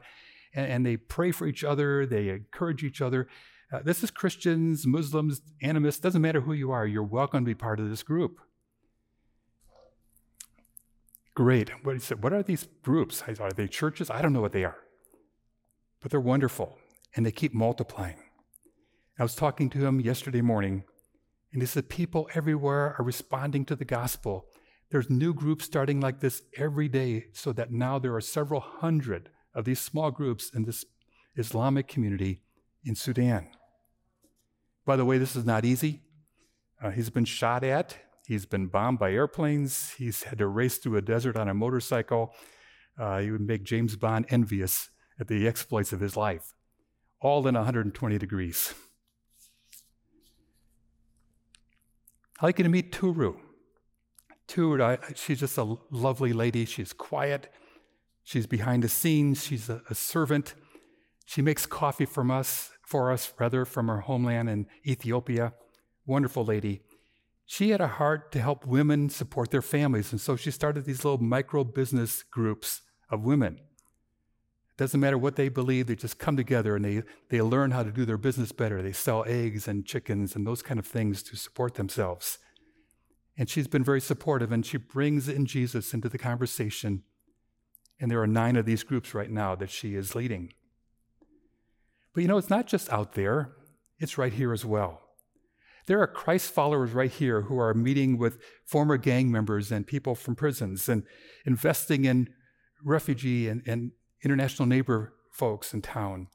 And, 0.54 0.72
and 0.72 0.86
they 0.86 0.96
pray 0.96 1.32
for 1.32 1.46
each 1.46 1.66
other. 1.66 2.06
They 2.06 2.30
encourage 2.30 2.84
each 2.84 3.02
other. 3.02 3.28
Uh, 3.72 3.80
this 3.84 4.04
is 4.04 4.12
Christians, 4.12 4.86
Muslims, 4.86 5.42
animists, 5.62 6.00
doesn't 6.00 6.22
matter 6.22 6.42
who 6.42 6.54
you 6.54 6.72
are, 6.72 6.86
you're 6.86 7.04
welcome 7.04 7.44
to 7.44 7.50
be 7.50 7.56
part 7.56 7.80
of 7.80 7.90
this 7.90 8.04
group. 8.04 8.40
Great. 11.34 11.70
What, 11.84 11.98
what 12.22 12.32
are 12.32 12.44
these 12.44 12.68
groups? 12.84 13.24
Are 13.40 13.52
they 13.52 13.68
churches? 13.68 14.10
I 14.10 14.22
don't 14.22 14.34
know 14.34 14.42
what 14.42 14.54
they 14.54 14.64
are. 14.64 14.78
But 16.00 16.12
they're 16.12 16.20
wonderful 16.20 16.78
and 17.16 17.26
they 17.26 17.32
keep 17.32 17.54
multiplying. 17.54 18.18
I 19.20 19.24
was 19.24 19.36
talking 19.36 19.70
to 19.72 19.86
him 19.86 20.00
yesterday 20.00 20.42
morning, 20.42 20.84
and 21.54 21.62
he 21.62 21.66
said 21.66 21.90
people 21.90 22.30
everywhere 22.34 22.96
are 23.00 23.06
responding 23.06 23.66
to 23.66 23.76
the 23.76 23.86
gospel. 23.86 24.46
There's 24.92 25.10
new 25.10 25.34
groups 25.34 25.66
starting 25.66 26.02
like 26.02 26.20
this 26.20 26.42
every 26.58 26.90
day, 26.90 27.28
so 27.34 27.54
that 27.54 27.72
now 27.72 27.98
there 27.98 28.14
are 28.14 28.22
several 28.22 28.60
hundred 28.60 29.30
of 29.54 29.64
these 29.64 29.80
small 29.80 30.12
groups 30.12 30.52
in 30.54 30.66
this 30.66 30.84
Islamic 31.38 31.88
community 31.88 32.42
in 32.86 32.96
Sudan. 32.96 33.48
By 34.86 34.96
the 34.96 35.06
way, 35.06 35.18
this 35.18 35.36
is 35.36 35.46
not 35.46 35.66
easy. 35.66 36.02
Uh, 36.82 36.92
he's 36.92 37.10
been 37.10 37.26
shot 37.26 37.64
at, 37.64 37.98
he's 38.28 38.46
been 38.46 38.68
bombed 38.68 39.00
by 39.00 39.12
airplanes, 39.12 39.94
he's 39.98 40.24
had 40.24 40.38
to 40.38 40.48
race 40.48 40.78
through 40.78 40.98
a 40.98 41.02
desert 41.02 41.36
on 41.36 41.50
a 41.50 41.54
motorcycle. 41.54 42.34
Uh, 42.98 43.20
he 43.20 43.32
would 43.32 43.42
make 43.42 43.64
James 43.64 43.96
Bond 43.96 44.26
envious 44.30 44.90
at 45.20 45.28
the 45.28 45.48
exploits 45.48 45.92
of 45.92 46.00
his 46.00 46.16
life, 46.16 46.54
all 47.20 47.48
in 47.48 47.56
120 47.56 48.18
degrees. 48.18 48.74
I'd 52.40 52.44
like 52.44 52.60
you 52.60 52.64
to 52.64 52.70
meet 52.70 52.92
Turu. 52.92 53.38
Turu, 54.48 55.18
she's 55.18 55.40
just 55.40 55.58
a 55.58 55.78
lovely 55.90 56.34
lady. 56.34 56.66
She's 56.66 56.94
quiet. 56.94 57.52
She's 58.24 58.46
behind 58.46 58.84
the 58.84 58.90
scenes. 58.90 59.44
She's 59.44 59.70
a, 59.70 59.82
a 59.90 59.96
servant. 59.96 60.54
She 61.26 61.42
makes 61.42 61.66
coffee 61.66 62.06
from 62.06 62.30
us, 62.30 62.72
for 62.86 63.12
us, 63.12 63.34
rather, 63.40 63.66
from 63.66 63.88
her 63.88 64.02
homeland 64.02 64.50
in 64.50 64.68
Ethiopia. 64.86 65.54
Wonderful 66.06 66.46
lady. 66.46 66.82
She 67.46 67.70
had 67.70 67.82
a 67.82 67.88
heart 67.88 68.32
to 68.32 68.42
help 68.42 68.66
women 68.66 69.10
support 69.10 69.52
their 69.52 69.62
families, 69.62 70.12
and 70.12 70.20
so 70.20 70.36
she 70.36 70.52
started 70.52 70.86
these 70.86 71.04
little 71.04 71.22
micro 71.22 71.64
business 71.64 72.24
groups 72.24 72.82
of 73.10 73.24
women. 73.24 73.56
It 73.56 74.78
doesn't 74.78 75.00
matter 75.00 75.18
what 75.18 75.36
they 75.36 75.50
believe, 75.50 75.88
they 75.88 75.96
just 75.96 76.20
come 76.20 76.36
together 76.36 76.76
and 76.76 76.84
they, 76.84 77.04
they 77.30 77.42
learn 77.42 77.72
how 77.72 77.84
to 77.84 77.92
do 77.92 78.04
their 78.04 78.18
business 78.18 78.52
better. 78.52 78.82
They 78.82 78.92
sell 78.92 79.24
eggs 79.26 79.68
and 79.68 79.86
chickens 79.86 80.36
and 80.36 80.46
those 80.46 80.62
kind 80.62 80.80
of 80.80 80.88
things 80.88 81.24
to 81.24 81.38
support 81.38 81.76
themselves. 81.76 82.40
And 83.38 83.50
she's 83.50 83.68
been 83.68 83.84
very 83.84 84.02
supportive, 84.02 84.52
and 84.52 84.66
she 84.66 84.78
brings 84.78 85.28
in 85.28 85.46
Jesus 85.46 85.94
into 85.94 86.10
the 86.10 86.18
conversation. 86.18 87.04
And 88.00 88.10
there 88.10 88.22
are 88.22 88.28
nine 88.28 88.56
of 88.56 88.66
these 88.66 88.84
groups 88.84 89.14
right 89.14 89.30
now 89.30 89.56
that 89.56 89.70
she 89.70 89.96
is 89.96 90.16
leading. 90.16 90.54
But 92.16 92.22
you 92.22 92.30
know, 92.30 92.38
it's 92.38 92.50
not 92.50 92.66
just 92.66 92.92
out 92.92 93.14
there, 93.14 93.52
it's 94.00 94.18
right 94.18 94.34
here 94.34 94.54
as 94.54 94.66
well. 94.66 95.02
There 95.86 96.02
are 96.02 96.08
Christ 96.08 96.52
followers 96.52 96.94
right 96.94 97.12
here 97.12 97.42
who 97.42 97.60
are 97.60 97.74
meeting 97.74 98.18
with 98.18 98.40
former 98.66 98.98
gang 98.98 99.30
members 99.30 99.72
and 99.72 99.86
people 99.86 100.16
from 100.16 100.36
prisons 100.36 100.90
and 100.90 101.04
investing 101.46 102.06
in 102.06 102.30
refugee 102.84 103.50
and, 103.50 103.62
and 103.68 103.92
international 104.24 104.66
neighbor 104.66 105.14
folks 105.30 105.74
in 105.74 105.82
town. 105.82 106.28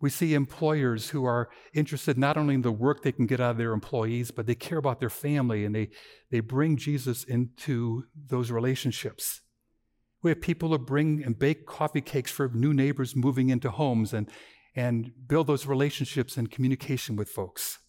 We 0.00 0.10
see 0.10 0.34
employers 0.34 1.10
who 1.10 1.24
are 1.24 1.48
interested 1.72 2.18
not 2.18 2.36
only 2.36 2.54
in 2.54 2.62
the 2.62 2.70
work 2.70 3.02
they 3.02 3.10
can 3.10 3.26
get 3.26 3.40
out 3.40 3.52
of 3.52 3.56
their 3.56 3.72
employees, 3.72 4.30
but 4.30 4.46
they 4.46 4.54
care 4.54 4.78
about 4.78 5.00
their 5.00 5.10
family 5.10 5.64
and 5.64 5.74
they, 5.74 5.88
they 6.30 6.40
bring 6.40 6.76
Jesus 6.76 7.24
into 7.24 8.04
those 8.14 8.50
relationships. 8.50 9.40
We 10.22 10.30
have 10.30 10.40
people 10.40 10.68
who 10.68 10.78
bring 10.78 11.24
and 11.24 11.36
bake 11.36 11.66
coffee 11.66 12.00
cakes 12.00 12.30
for 12.30 12.48
new 12.48 12.74
neighbors 12.74 13.16
moving 13.16 13.48
into 13.48 13.70
homes 13.70 14.12
and, 14.12 14.30
and 14.78 15.10
build 15.26 15.48
those 15.48 15.66
relationships 15.66 16.36
and 16.36 16.52
communication 16.52 17.16
with 17.16 17.28
folks. 17.28 17.80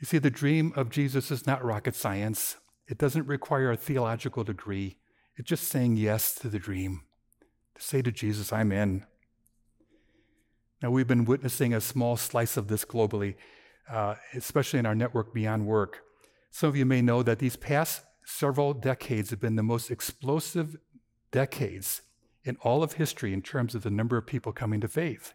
You 0.00 0.06
see, 0.06 0.16
the 0.16 0.30
dream 0.30 0.72
of 0.74 0.88
Jesus 0.88 1.30
is 1.30 1.46
not 1.46 1.62
rocket 1.62 1.94
science. 1.94 2.56
It 2.88 2.96
doesn't 2.96 3.26
require 3.26 3.70
a 3.70 3.76
theological 3.76 4.42
degree. 4.42 4.96
It's 5.36 5.50
just 5.50 5.68
saying 5.68 5.98
yes 5.98 6.34
to 6.36 6.48
the 6.48 6.58
dream. 6.58 7.02
To 7.74 7.82
say 7.82 8.00
to 8.00 8.10
Jesus, 8.10 8.54
I'm 8.54 8.72
in. 8.72 9.04
Now, 10.82 10.90
we've 10.90 11.06
been 11.06 11.26
witnessing 11.26 11.74
a 11.74 11.82
small 11.82 12.16
slice 12.16 12.56
of 12.56 12.68
this 12.68 12.86
globally, 12.86 13.34
uh, 13.90 14.14
especially 14.32 14.78
in 14.78 14.86
our 14.86 14.94
network 14.94 15.34
Beyond 15.34 15.66
Work. 15.66 16.00
Some 16.50 16.70
of 16.70 16.76
you 16.76 16.86
may 16.86 17.02
know 17.02 17.22
that 17.22 17.38
these 17.38 17.56
past 17.56 18.00
several 18.24 18.72
decades 18.72 19.28
have 19.28 19.40
been 19.40 19.56
the 19.56 19.62
most 19.62 19.90
explosive 19.90 20.78
decades 21.30 22.00
in 22.44 22.56
all 22.62 22.82
of 22.82 22.94
history 22.94 23.32
in 23.32 23.42
terms 23.42 23.74
of 23.74 23.82
the 23.82 23.90
number 23.90 24.16
of 24.16 24.26
people 24.26 24.52
coming 24.52 24.80
to 24.80 24.88
faith 24.88 25.34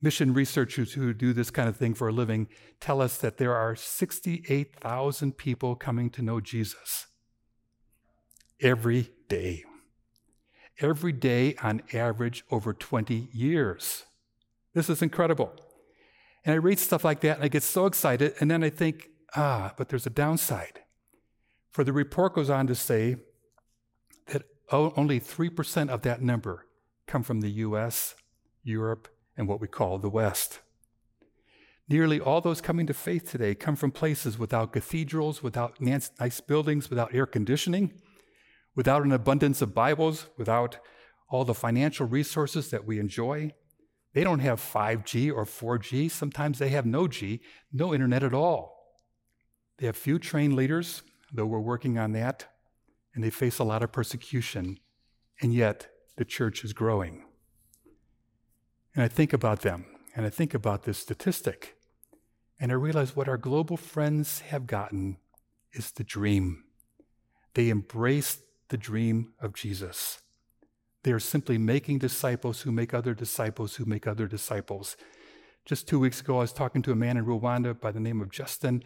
mission 0.00 0.32
researchers 0.32 0.92
who 0.92 1.12
do 1.12 1.32
this 1.32 1.50
kind 1.50 1.68
of 1.68 1.76
thing 1.76 1.94
for 1.94 2.08
a 2.08 2.12
living 2.12 2.48
tell 2.80 3.00
us 3.00 3.18
that 3.18 3.36
there 3.36 3.54
are 3.54 3.74
68,000 3.74 5.36
people 5.36 5.74
coming 5.74 6.10
to 6.10 6.22
know 6.22 6.40
Jesus 6.40 7.06
every 8.60 9.10
day. 9.28 9.64
Every 10.80 11.12
day, 11.12 11.56
on 11.60 11.82
average, 11.92 12.44
over 12.52 12.72
20 12.72 13.28
years. 13.32 14.04
This 14.74 14.88
is 14.88 15.02
incredible. 15.02 15.52
And 16.44 16.54
I 16.54 16.58
read 16.58 16.78
stuff 16.78 17.04
like 17.04 17.20
that 17.20 17.36
and 17.36 17.44
I 17.44 17.48
get 17.48 17.64
so 17.64 17.86
excited, 17.86 18.34
and 18.38 18.48
then 18.48 18.62
I 18.62 18.70
think, 18.70 19.08
ah, 19.34 19.74
but 19.76 19.88
there's 19.88 20.06
a 20.06 20.10
downside. 20.10 20.80
For 21.70 21.82
the 21.82 21.92
report 21.92 22.34
goes 22.34 22.48
on 22.48 22.68
to 22.68 22.76
say 22.76 23.16
that 24.28 24.44
Oh, 24.70 24.92
only 24.96 25.18
3% 25.18 25.88
of 25.88 26.02
that 26.02 26.20
number 26.20 26.66
come 27.06 27.22
from 27.22 27.40
the 27.40 27.50
US, 27.50 28.14
Europe, 28.62 29.08
and 29.36 29.48
what 29.48 29.60
we 29.60 29.68
call 29.68 29.98
the 29.98 30.10
West. 30.10 30.60
Nearly 31.88 32.20
all 32.20 32.42
those 32.42 32.60
coming 32.60 32.86
to 32.86 32.92
faith 32.92 33.30
today 33.30 33.54
come 33.54 33.76
from 33.76 33.92
places 33.92 34.38
without 34.38 34.72
cathedrals, 34.72 35.42
without 35.42 35.80
nice 35.80 36.40
buildings, 36.40 36.90
without 36.90 37.14
air 37.14 37.24
conditioning, 37.24 37.94
without 38.74 39.04
an 39.04 39.12
abundance 39.12 39.62
of 39.62 39.74
Bibles, 39.74 40.26
without 40.36 40.78
all 41.30 41.46
the 41.46 41.54
financial 41.54 42.06
resources 42.06 42.68
that 42.68 42.84
we 42.84 42.98
enjoy. 42.98 43.54
They 44.12 44.22
don't 44.22 44.40
have 44.40 44.60
5G 44.60 45.32
or 45.32 45.46
4G. 45.46 46.10
Sometimes 46.10 46.58
they 46.58 46.68
have 46.70 46.84
no 46.84 47.08
G, 47.08 47.40
no 47.72 47.94
internet 47.94 48.22
at 48.22 48.34
all. 48.34 48.74
They 49.78 49.86
have 49.86 49.96
few 49.96 50.18
trained 50.18 50.56
leaders, 50.56 51.02
though 51.32 51.46
we're 51.46 51.58
working 51.58 51.96
on 51.96 52.12
that, 52.12 52.48
and 53.18 53.24
they 53.24 53.30
face 53.30 53.58
a 53.58 53.64
lot 53.64 53.82
of 53.82 53.90
persecution. 53.90 54.78
And 55.40 55.52
yet, 55.52 55.88
the 56.18 56.24
church 56.24 56.62
is 56.62 56.72
growing. 56.72 57.24
And 58.94 59.02
I 59.02 59.08
think 59.08 59.32
about 59.32 59.62
them, 59.62 59.86
and 60.14 60.24
I 60.24 60.30
think 60.30 60.54
about 60.54 60.84
this 60.84 60.98
statistic, 60.98 61.76
and 62.60 62.70
I 62.70 62.76
realize 62.76 63.16
what 63.16 63.28
our 63.28 63.36
global 63.36 63.76
friends 63.76 64.42
have 64.42 64.68
gotten 64.68 65.16
is 65.72 65.90
the 65.90 66.04
dream. 66.04 66.62
They 67.54 67.70
embrace 67.70 68.38
the 68.68 68.76
dream 68.76 69.32
of 69.40 69.52
Jesus. 69.52 70.20
They 71.02 71.10
are 71.10 71.18
simply 71.18 71.58
making 71.58 71.98
disciples 71.98 72.60
who 72.60 72.70
make 72.70 72.94
other 72.94 73.14
disciples 73.14 73.74
who 73.74 73.84
make 73.84 74.06
other 74.06 74.28
disciples. 74.28 74.96
Just 75.64 75.88
two 75.88 75.98
weeks 75.98 76.20
ago, 76.20 76.36
I 76.36 76.42
was 76.42 76.52
talking 76.52 76.82
to 76.82 76.92
a 76.92 76.94
man 76.94 77.16
in 77.16 77.26
Rwanda 77.26 77.80
by 77.80 77.90
the 77.90 77.98
name 77.98 78.20
of 78.20 78.30
Justin. 78.30 78.84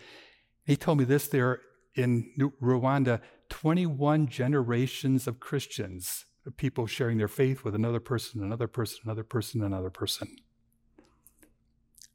He 0.65 0.75
told 0.75 0.97
me 0.97 1.05
this 1.05 1.29
there 1.29 1.61
in 1.95 2.31
Rwanda, 2.63 3.21
21 3.53 4.29
generations 4.29 5.27
of 5.27 5.39
Christians 5.39 6.25
of 6.47 6.57
people 6.57 6.87
sharing 6.87 7.19
their 7.19 7.29
faith 7.29 7.65
with 7.65 7.75
another 7.75 8.01
person, 8.01 8.43
another 8.43 8.67
person, 8.67 9.01
another 9.05 9.23
person, 9.23 9.63
another 9.63 9.91
person. 9.91 10.37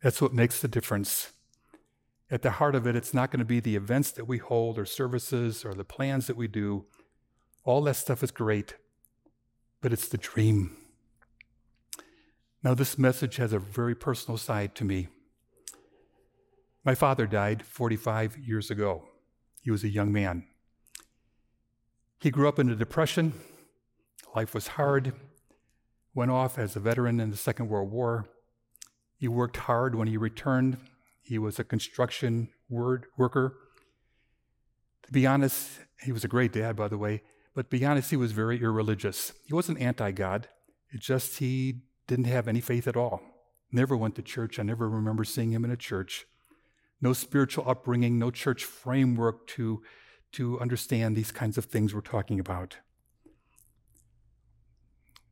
That's 0.01 0.19
what 0.19 0.33
makes 0.33 0.59
the 0.59 0.67
difference. 0.67 1.33
At 2.31 2.41
the 2.41 2.49
heart 2.51 2.73
of 2.73 2.87
it, 2.87 2.95
it's 2.95 3.13
not 3.13 3.29
going 3.29 3.37
to 3.39 3.45
be 3.45 3.59
the 3.59 3.75
events 3.75 4.09
that 4.13 4.25
we 4.25 4.39
hold 4.39 4.79
or 4.79 4.85
services 4.85 5.63
or 5.63 5.75
the 5.75 5.85
plans 5.85 6.25
that 6.25 6.35
we 6.35 6.47
do. 6.47 6.85
All 7.63 7.83
that 7.83 7.97
stuff 7.97 8.23
is 8.23 8.31
great, 8.31 8.73
but 9.79 9.93
it's 9.93 10.07
the 10.07 10.17
dream. 10.17 10.75
Now, 12.63 12.73
this 12.73 12.97
message 12.97 13.35
has 13.35 13.53
a 13.53 13.59
very 13.59 13.93
personal 13.93 14.39
side 14.39 14.73
to 14.73 14.83
me. 14.83 15.07
My 16.83 16.95
father 16.95 17.27
died 17.27 17.63
45 17.63 18.39
years 18.39 18.71
ago. 18.71 19.03
He 19.61 19.69
was 19.69 19.83
a 19.83 19.89
young 19.89 20.11
man. 20.11 20.47
He 22.19 22.31
grew 22.31 22.47
up 22.47 22.59
in 22.59 22.69
a 22.69 22.75
depression 22.75 23.33
Life 24.37 24.53
was 24.53 24.67
hard. 24.67 25.13
Went 26.13 26.29
off 26.29 26.59
as 26.59 26.75
a 26.75 26.79
veteran 26.79 27.19
in 27.19 27.31
the 27.31 27.37
Second 27.37 27.69
World 27.69 27.91
War. 27.91 28.27
He 29.15 29.27
worked 29.27 29.57
hard 29.57 29.95
when 29.95 30.07
he 30.07 30.15
returned. 30.15 30.77
He 31.21 31.39
was 31.39 31.57
a 31.57 31.63
construction 31.63 32.49
word 32.69 33.05
worker. 33.17 33.57
To 35.07 35.11
be 35.11 35.25
honest, 35.25 35.79
he 36.03 36.11
was 36.11 36.23
a 36.23 36.27
great 36.27 36.53
dad, 36.53 36.75
by 36.75 36.87
the 36.87 36.99
way, 36.99 37.23
but 37.55 37.71
to 37.71 37.79
be 37.79 37.83
honest, 37.83 38.11
he 38.11 38.15
was 38.15 38.31
very 38.31 38.61
irreligious. 38.61 39.33
He 39.45 39.55
wasn't 39.55 39.81
anti 39.81 40.11
God, 40.11 40.47
it's 40.91 41.07
just 41.07 41.39
he 41.39 41.81
didn't 42.05 42.25
have 42.25 42.47
any 42.47 42.61
faith 42.61 42.87
at 42.87 42.95
all. 42.95 43.21
Never 43.71 43.97
went 43.97 44.15
to 44.17 44.21
church. 44.21 44.59
I 44.59 44.63
never 44.63 44.87
remember 44.87 45.23
seeing 45.23 45.51
him 45.51 45.65
in 45.65 45.71
a 45.71 45.75
church. 45.75 46.25
No 47.01 47.13
spiritual 47.13 47.67
upbringing, 47.67 48.19
no 48.19 48.29
church 48.29 48.63
framework 48.65 49.47
to, 49.47 49.81
to 50.37 50.59
understand 50.59 51.15
these 51.15 51.31
kinds 51.31 51.57
of 51.57 51.65
things 51.65 51.95
we're 51.95 52.01
talking 52.01 52.39
about. 52.39 52.77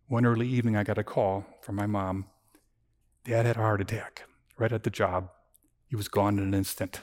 One 0.08 0.26
early 0.26 0.48
evening, 0.48 0.76
I 0.76 0.84
got 0.84 0.98
a 0.98 1.04
call 1.04 1.46
from 1.62 1.76
my 1.76 1.86
mom. 1.86 2.26
Dad 3.24 3.46
had 3.46 3.56
a 3.56 3.60
heart 3.60 3.82
attack 3.82 4.24
right 4.58 4.72
at 4.72 4.82
the 4.82 4.90
job. 4.90 5.30
He 5.88 5.96
was 5.96 6.08
gone 6.08 6.40
in 6.40 6.44
an 6.44 6.56
instant. 6.56 7.02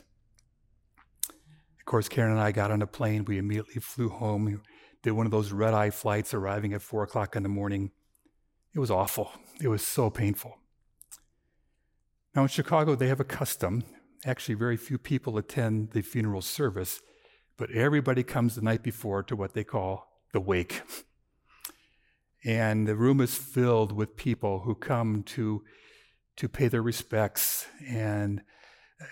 Of 1.29 1.85
course, 1.85 2.09
Karen 2.09 2.33
and 2.33 2.41
I 2.41 2.51
got 2.51 2.73
on 2.73 2.83
a 2.83 2.88
plane. 2.88 3.25
We 3.25 3.38
immediately 3.38 3.81
flew 3.81 4.09
home. 4.09 4.62
Did 5.05 5.12
one 5.12 5.27
of 5.27 5.33
those 5.33 5.53
red 5.53 5.73
eye 5.73 5.91
flights, 5.91 6.35
arriving 6.35 6.73
at 6.75 6.83
four 6.83 7.05
o'clock 7.05 7.37
in 7.37 7.45
the 7.45 7.49
morning. 7.49 7.93
It 8.75 8.81
was 8.81 8.91
awful. 8.91 9.31
It 9.61 9.69
was 9.69 9.87
so 9.87 10.11
painful. 10.11 10.59
Now, 12.35 12.43
in 12.43 12.49
Chicago, 12.49 12.97
they 12.97 13.07
have 13.07 13.21
a 13.21 13.25
custom. 13.25 13.85
Actually, 14.27 14.57
very 14.57 14.77
few 14.77 14.99
people 14.99 15.38
attend 15.38 15.91
the 15.91 16.03
funeral 16.03 16.43
service, 16.43 17.01
but 17.62 17.70
everybody 17.70 18.25
comes 18.25 18.57
the 18.57 18.61
night 18.61 18.83
before 18.83 19.22
to 19.22 19.37
what 19.37 19.55
they 19.55 19.62
call 19.62 20.09
the 20.33 20.40
wake. 20.40 20.83
and 22.44 22.88
the 22.88 22.96
room 22.96 23.20
is 23.20 23.37
filled 23.37 23.92
with 23.92 24.16
people 24.16 24.62
who 24.64 24.75
come 24.75 25.22
to 25.22 25.62
to 26.35 26.48
pay 26.48 26.66
their 26.66 26.83
respects 26.83 27.68
and 27.88 28.42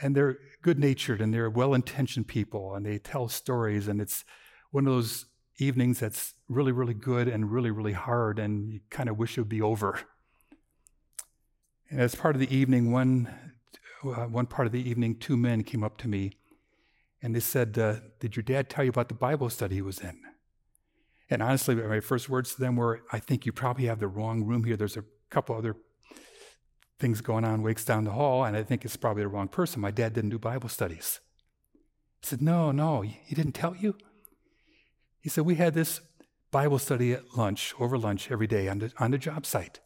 and 0.02 0.16
they're 0.16 0.36
good 0.62 0.80
natured 0.80 1.20
and 1.20 1.32
they're 1.32 1.48
well 1.48 1.74
intentioned 1.74 2.26
people 2.26 2.74
and 2.74 2.84
they 2.84 2.98
tell 2.98 3.28
stories 3.28 3.86
and 3.86 4.00
it's 4.00 4.24
one 4.72 4.84
of 4.84 4.92
those 4.92 5.26
evenings 5.58 6.00
that's 6.00 6.34
really, 6.48 6.72
really 6.72 6.94
good 6.94 7.28
and 7.28 7.52
really, 7.52 7.70
really 7.70 7.92
hard, 7.92 8.40
and 8.40 8.72
you 8.72 8.80
kind 8.90 9.08
of 9.08 9.16
wish 9.16 9.38
it 9.38 9.42
would 9.42 9.48
be 9.48 9.62
over. 9.62 10.00
And 11.88 12.00
as 12.00 12.16
part 12.16 12.34
of 12.34 12.40
the 12.40 12.52
evening, 12.52 12.90
one, 12.90 13.28
uh, 14.02 14.24
one 14.24 14.46
part 14.46 14.66
of 14.66 14.72
the 14.72 14.88
evening, 14.90 15.18
two 15.18 15.36
men 15.36 15.62
came 15.62 15.84
up 15.84 15.98
to 15.98 16.08
me 16.08 16.32
and 17.22 17.35
they 17.35 17.40
said, 17.40 17.78
uh, 17.78 17.96
Did 18.18 18.37
your 18.37 18.42
dad 18.42 18.68
tell 18.68 18.85
you 18.85 18.90
about 18.90 19.09
the 19.09 19.14
Bible 19.14 19.50
study 19.50 19.76
he 19.76 19.83
was 19.83 20.00
in? 20.00 20.20
And 21.28 21.42
honestly, 21.42 21.76
my 21.76 22.00
first 22.00 22.28
words 22.28 22.54
to 22.54 22.61
them 22.61 22.76
were, 22.76 23.02
I 23.12 23.20
think 23.20 23.46
you 23.46 23.52
probably 23.52 23.87
have 23.87 24.00
the 24.00 24.09
wrong 24.09 24.44
room 24.44 24.64
here. 24.64 24.76
There's 24.76 24.96
a 24.96 25.04
couple 25.30 25.56
other 25.56 25.76
things 26.98 27.20
going 27.20 27.44
on, 27.44 27.62
wakes 27.62 27.85
down 27.85 28.04
the 28.04 28.11
hall, 28.11 28.44
and 28.44 28.56
I 28.56 28.62
think 28.64 28.85
it's 28.85 28.96
probably 28.96 29.22
the 29.22 29.28
wrong 29.28 29.48
person. 29.48 29.80
My 29.80 29.92
dad 29.92 30.12
didn't 30.12 30.30
do 30.30 30.38
Bible 30.38 30.68
studies. 30.68 31.20
I 32.22 32.26
said, 32.26 32.42
No, 32.42 32.72
no, 32.72 33.02
he 33.02 33.35
didn't 33.35 33.52
tell 33.52 33.76
you? 33.76 33.96
He 35.20 35.28
said, 35.28 35.44
We 35.44 35.54
had 35.54 35.74
this 35.74 36.00
Bible 36.50 36.78
study 36.78 37.12
at 37.12 37.37
lunch, 37.37 37.74
over 37.78 37.96
lunch 37.96 38.30
every 38.30 38.48
day 38.48 38.68
on 38.68 38.80
the, 38.80 38.92
on 38.98 39.12
the 39.12 39.18
job 39.18 39.46
site. 39.46 39.78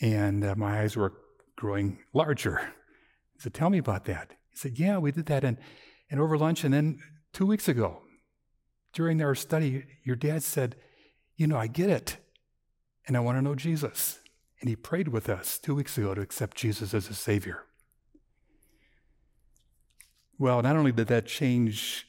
And 0.00 0.44
uh, 0.44 0.54
my 0.54 0.82
eyes 0.82 0.96
were 0.96 1.14
growing 1.56 1.98
larger. 2.14 2.60
He 3.34 3.40
said, 3.40 3.54
Tell 3.54 3.70
me 3.70 3.78
about 3.78 4.04
that. 4.04 4.34
He 4.50 4.56
said, 4.56 4.78
Yeah, 4.78 4.98
we 4.98 5.10
did 5.10 5.26
that. 5.26 5.42
And, 5.42 5.58
and 6.10 6.20
over 6.20 6.38
lunch, 6.38 6.64
and 6.64 6.72
then 6.72 7.00
two 7.32 7.46
weeks 7.46 7.68
ago, 7.68 8.02
during 8.92 9.20
our 9.22 9.34
study, 9.34 9.84
your 10.02 10.16
dad 10.16 10.42
said, 10.42 10.76
You 11.36 11.46
know, 11.46 11.58
I 11.58 11.66
get 11.66 11.90
it, 11.90 12.16
and 13.06 13.16
I 13.16 13.20
want 13.20 13.38
to 13.38 13.42
know 13.42 13.54
Jesus. 13.54 14.18
And 14.60 14.68
he 14.68 14.76
prayed 14.76 15.08
with 15.08 15.28
us 15.28 15.58
two 15.58 15.74
weeks 15.74 15.96
ago 15.96 16.14
to 16.14 16.20
accept 16.20 16.56
Jesus 16.56 16.92
as 16.92 17.08
a 17.08 17.14
Savior. 17.14 17.64
Well, 20.38 20.62
not 20.62 20.76
only 20.76 20.92
did 20.92 21.08
that 21.08 21.26
change 21.26 22.06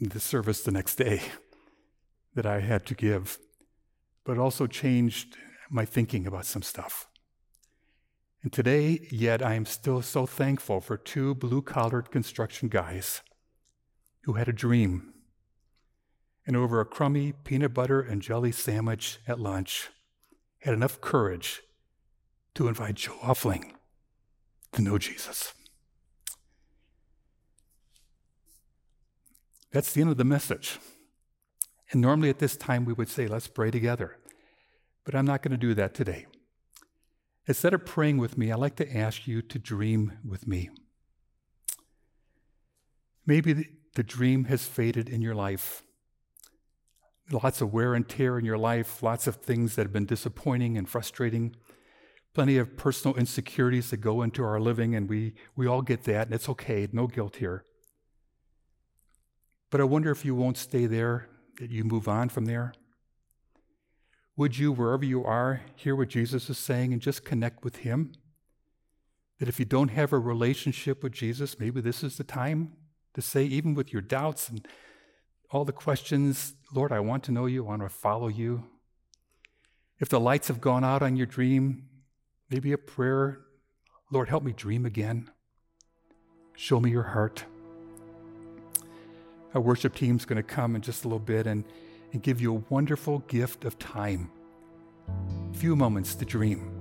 the 0.00 0.20
service 0.20 0.62
the 0.62 0.70
next 0.70 0.96
day 0.96 1.22
that 2.34 2.46
I 2.46 2.60
had 2.60 2.84
to 2.86 2.94
give, 2.94 3.38
but 4.24 4.38
also 4.38 4.66
changed 4.66 5.36
my 5.70 5.84
thinking 5.84 6.26
about 6.26 6.46
some 6.46 6.62
stuff. 6.62 7.08
And 8.46 8.52
today, 8.52 9.00
yet, 9.10 9.42
I 9.42 9.54
am 9.54 9.66
still 9.66 10.02
so 10.02 10.24
thankful 10.24 10.80
for 10.80 10.96
two 10.96 11.34
blue 11.34 11.62
collared 11.62 12.12
construction 12.12 12.68
guys 12.68 13.22
who 14.22 14.34
had 14.34 14.46
a 14.46 14.52
dream. 14.52 15.14
And 16.46 16.56
over 16.56 16.80
a 16.80 16.84
crummy 16.84 17.32
peanut 17.32 17.74
butter 17.74 18.00
and 18.00 18.22
jelly 18.22 18.52
sandwich 18.52 19.18
at 19.26 19.40
lunch, 19.40 19.88
had 20.60 20.74
enough 20.74 21.00
courage 21.00 21.62
to 22.54 22.68
invite 22.68 22.94
Joe 22.94 23.18
Huffling 23.20 23.72
to 24.74 24.80
know 24.80 24.96
Jesus. 24.96 25.52
That's 29.72 29.92
the 29.92 30.02
end 30.02 30.10
of 30.10 30.18
the 30.18 30.24
message. 30.24 30.78
And 31.90 32.00
normally 32.00 32.30
at 32.30 32.38
this 32.38 32.56
time 32.56 32.84
we 32.84 32.92
would 32.92 33.08
say, 33.08 33.26
let's 33.26 33.48
pray 33.48 33.72
together. 33.72 34.18
But 35.02 35.16
I'm 35.16 35.26
not 35.26 35.42
going 35.42 35.50
to 35.50 35.56
do 35.56 35.74
that 35.74 35.94
today. 35.94 36.26
Instead 37.48 37.74
of 37.74 37.86
praying 37.86 38.18
with 38.18 38.36
me, 38.36 38.50
I'd 38.50 38.58
like 38.58 38.76
to 38.76 38.96
ask 38.96 39.26
you 39.26 39.40
to 39.40 39.58
dream 39.58 40.18
with 40.24 40.46
me. 40.46 40.70
Maybe 43.24 43.52
the, 43.94 44.02
dream 44.02 44.44
has 44.44 44.66
faded 44.66 45.08
in 45.08 45.22
your 45.22 45.34
life. 45.34 45.82
Lots 47.30 47.60
of 47.60 47.72
wear 47.72 47.94
and 47.94 48.08
tear 48.08 48.38
in 48.38 48.44
your 48.44 48.58
life, 48.58 49.02
lots 49.02 49.26
of 49.26 49.36
things 49.36 49.74
that 49.74 49.82
have 49.82 49.92
been 49.92 50.06
disappointing 50.06 50.76
and 50.76 50.88
frustrating, 50.88 51.56
plenty 52.34 52.58
of 52.58 52.76
personal 52.76 53.16
insecurities 53.16 53.90
that 53.90 53.98
go 53.98 54.22
into 54.22 54.44
our 54.44 54.60
living, 54.60 54.94
and 54.94 55.08
we, 55.08 55.34
we 55.56 55.66
all 55.66 55.82
get 55.82 56.04
that, 56.04 56.26
and 56.26 56.34
it's 56.34 56.48
okay, 56.48 56.86
no 56.92 57.06
guilt 57.06 57.36
here. 57.36 57.64
But 59.70 59.80
I 59.80 59.84
wonder 59.84 60.10
if 60.10 60.24
you 60.24 60.34
won't 60.34 60.58
stay 60.58 60.86
there, 60.86 61.28
that 61.58 61.70
you 61.70 61.84
move 61.84 62.06
on 62.06 62.28
from 62.28 62.44
there. 62.44 62.74
Would 64.36 64.58
you, 64.58 64.70
wherever 64.70 65.04
you 65.04 65.24
are, 65.24 65.62
hear 65.74 65.96
what 65.96 66.08
Jesus 66.08 66.50
is 66.50 66.58
saying 66.58 66.92
and 66.92 67.00
just 67.00 67.24
connect 67.24 67.64
with 67.64 67.76
Him? 67.76 68.12
That 69.38 69.48
if 69.48 69.58
you 69.58 69.64
don't 69.64 69.88
have 69.88 70.12
a 70.12 70.18
relationship 70.18 71.02
with 71.02 71.12
Jesus, 71.12 71.58
maybe 71.58 71.80
this 71.80 72.02
is 72.02 72.16
the 72.16 72.24
time 72.24 72.72
to 73.14 73.22
say, 73.22 73.44
even 73.44 73.74
with 73.74 73.92
your 73.94 74.02
doubts 74.02 74.50
and 74.50 74.66
all 75.50 75.64
the 75.64 75.72
questions, 75.72 76.54
Lord, 76.74 76.92
I 76.92 77.00
want 77.00 77.24
to 77.24 77.32
know 77.32 77.46
you, 77.46 77.64
I 77.64 77.68
want 77.68 77.82
to 77.82 77.88
follow 77.88 78.28
you. 78.28 78.64
If 79.98 80.10
the 80.10 80.20
lights 80.20 80.48
have 80.48 80.60
gone 80.60 80.84
out 80.84 81.02
on 81.02 81.16
your 81.16 81.26
dream, 81.26 81.88
maybe 82.50 82.72
a 82.72 82.78
prayer, 82.78 83.40
Lord, 84.10 84.28
help 84.28 84.42
me 84.42 84.52
dream 84.52 84.84
again. 84.84 85.30
Show 86.54 86.78
me 86.78 86.90
your 86.90 87.04
heart. 87.04 87.44
Our 89.54 89.60
worship 89.62 89.94
team's 89.94 90.26
going 90.26 90.36
to 90.36 90.42
come 90.42 90.76
in 90.76 90.82
just 90.82 91.04
a 91.04 91.08
little 91.08 91.18
bit 91.18 91.46
and, 91.46 91.64
and 92.12 92.22
give 92.22 92.40
you 92.40 92.54
a 92.56 92.62
wonderful 92.68 93.20
gift 93.28 93.64
of 93.64 93.78
time. 93.78 94.30
A 95.52 95.56
few 95.56 95.76
moments 95.76 96.14
to 96.16 96.24
dream. 96.24 96.72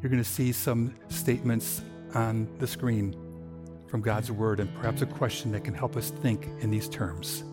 You're 0.00 0.10
going 0.10 0.22
to 0.22 0.28
see 0.28 0.52
some 0.52 0.94
statements 1.08 1.82
on 2.14 2.48
the 2.58 2.66
screen 2.66 3.16
from 3.86 4.00
God's 4.00 4.32
Word 4.32 4.58
and 4.58 4.74
perhaps 4.74 5.02
a 5.02 5.06
question 5.06 5.52
that 5.52 5.64
can 5.64 5.74
help 5.74 5.96
us 5.96 6.10
think 6.10 6.48
in 6.60 6.70
these 6.70 6.88
terms. 6.88 7.44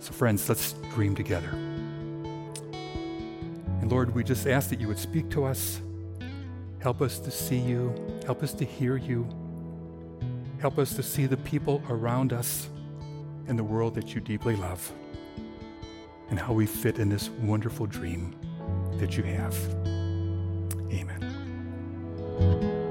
So, 0.00 0.12
friends, 0.12 0.48
let's 0.48 0.74
dream 0.94 1.14
together. 1.14 1.48
And 3.80 3.90
Lord, 3.90 4.14
we 4.14 4.22
just 4.22 4.46
ask 4.46 4.70
that 4.70 4.80
you 4.80 4.88
would 4.88 4.98
speak 4.98 5.30
to 5.30 5.44
us, 5.44 5.80
help 6.78 7.02
us 7.02 7.18
to 7.18 7.30
see 7.30 7.58
you, 7.58 7.94
help 8.24 8.42
us 8.42 8.52
to 8.54 8.64
hear 8.64 8.96
you, 8.96 9.26
help 10.60 10.78
us 10.78 10.94
to 10.94 11.02
see 11.02 11.26
the 11.26 11.36
people 11.38 11.82
around 11.88 12.32
us 12.32 12.68
and 13.48 13.58
the 13.58 13.64
world 13.64 13.94
that 13.94 14.14
you 14.14 14.20
deeply 14.20 14.56
love 14.56 14.92
and 16.30 16.38
how 16.38 16.52
we 16.52 16.66
fit 16.66 16.98
in 16.98 17.08
this 17.08 17.30
wonderful 17.30 17.86
dream 17.86 18.34
that 18.98 19.16
you 19.16 19.22
have. 19.24 19.56
Amen. 20.92 22.83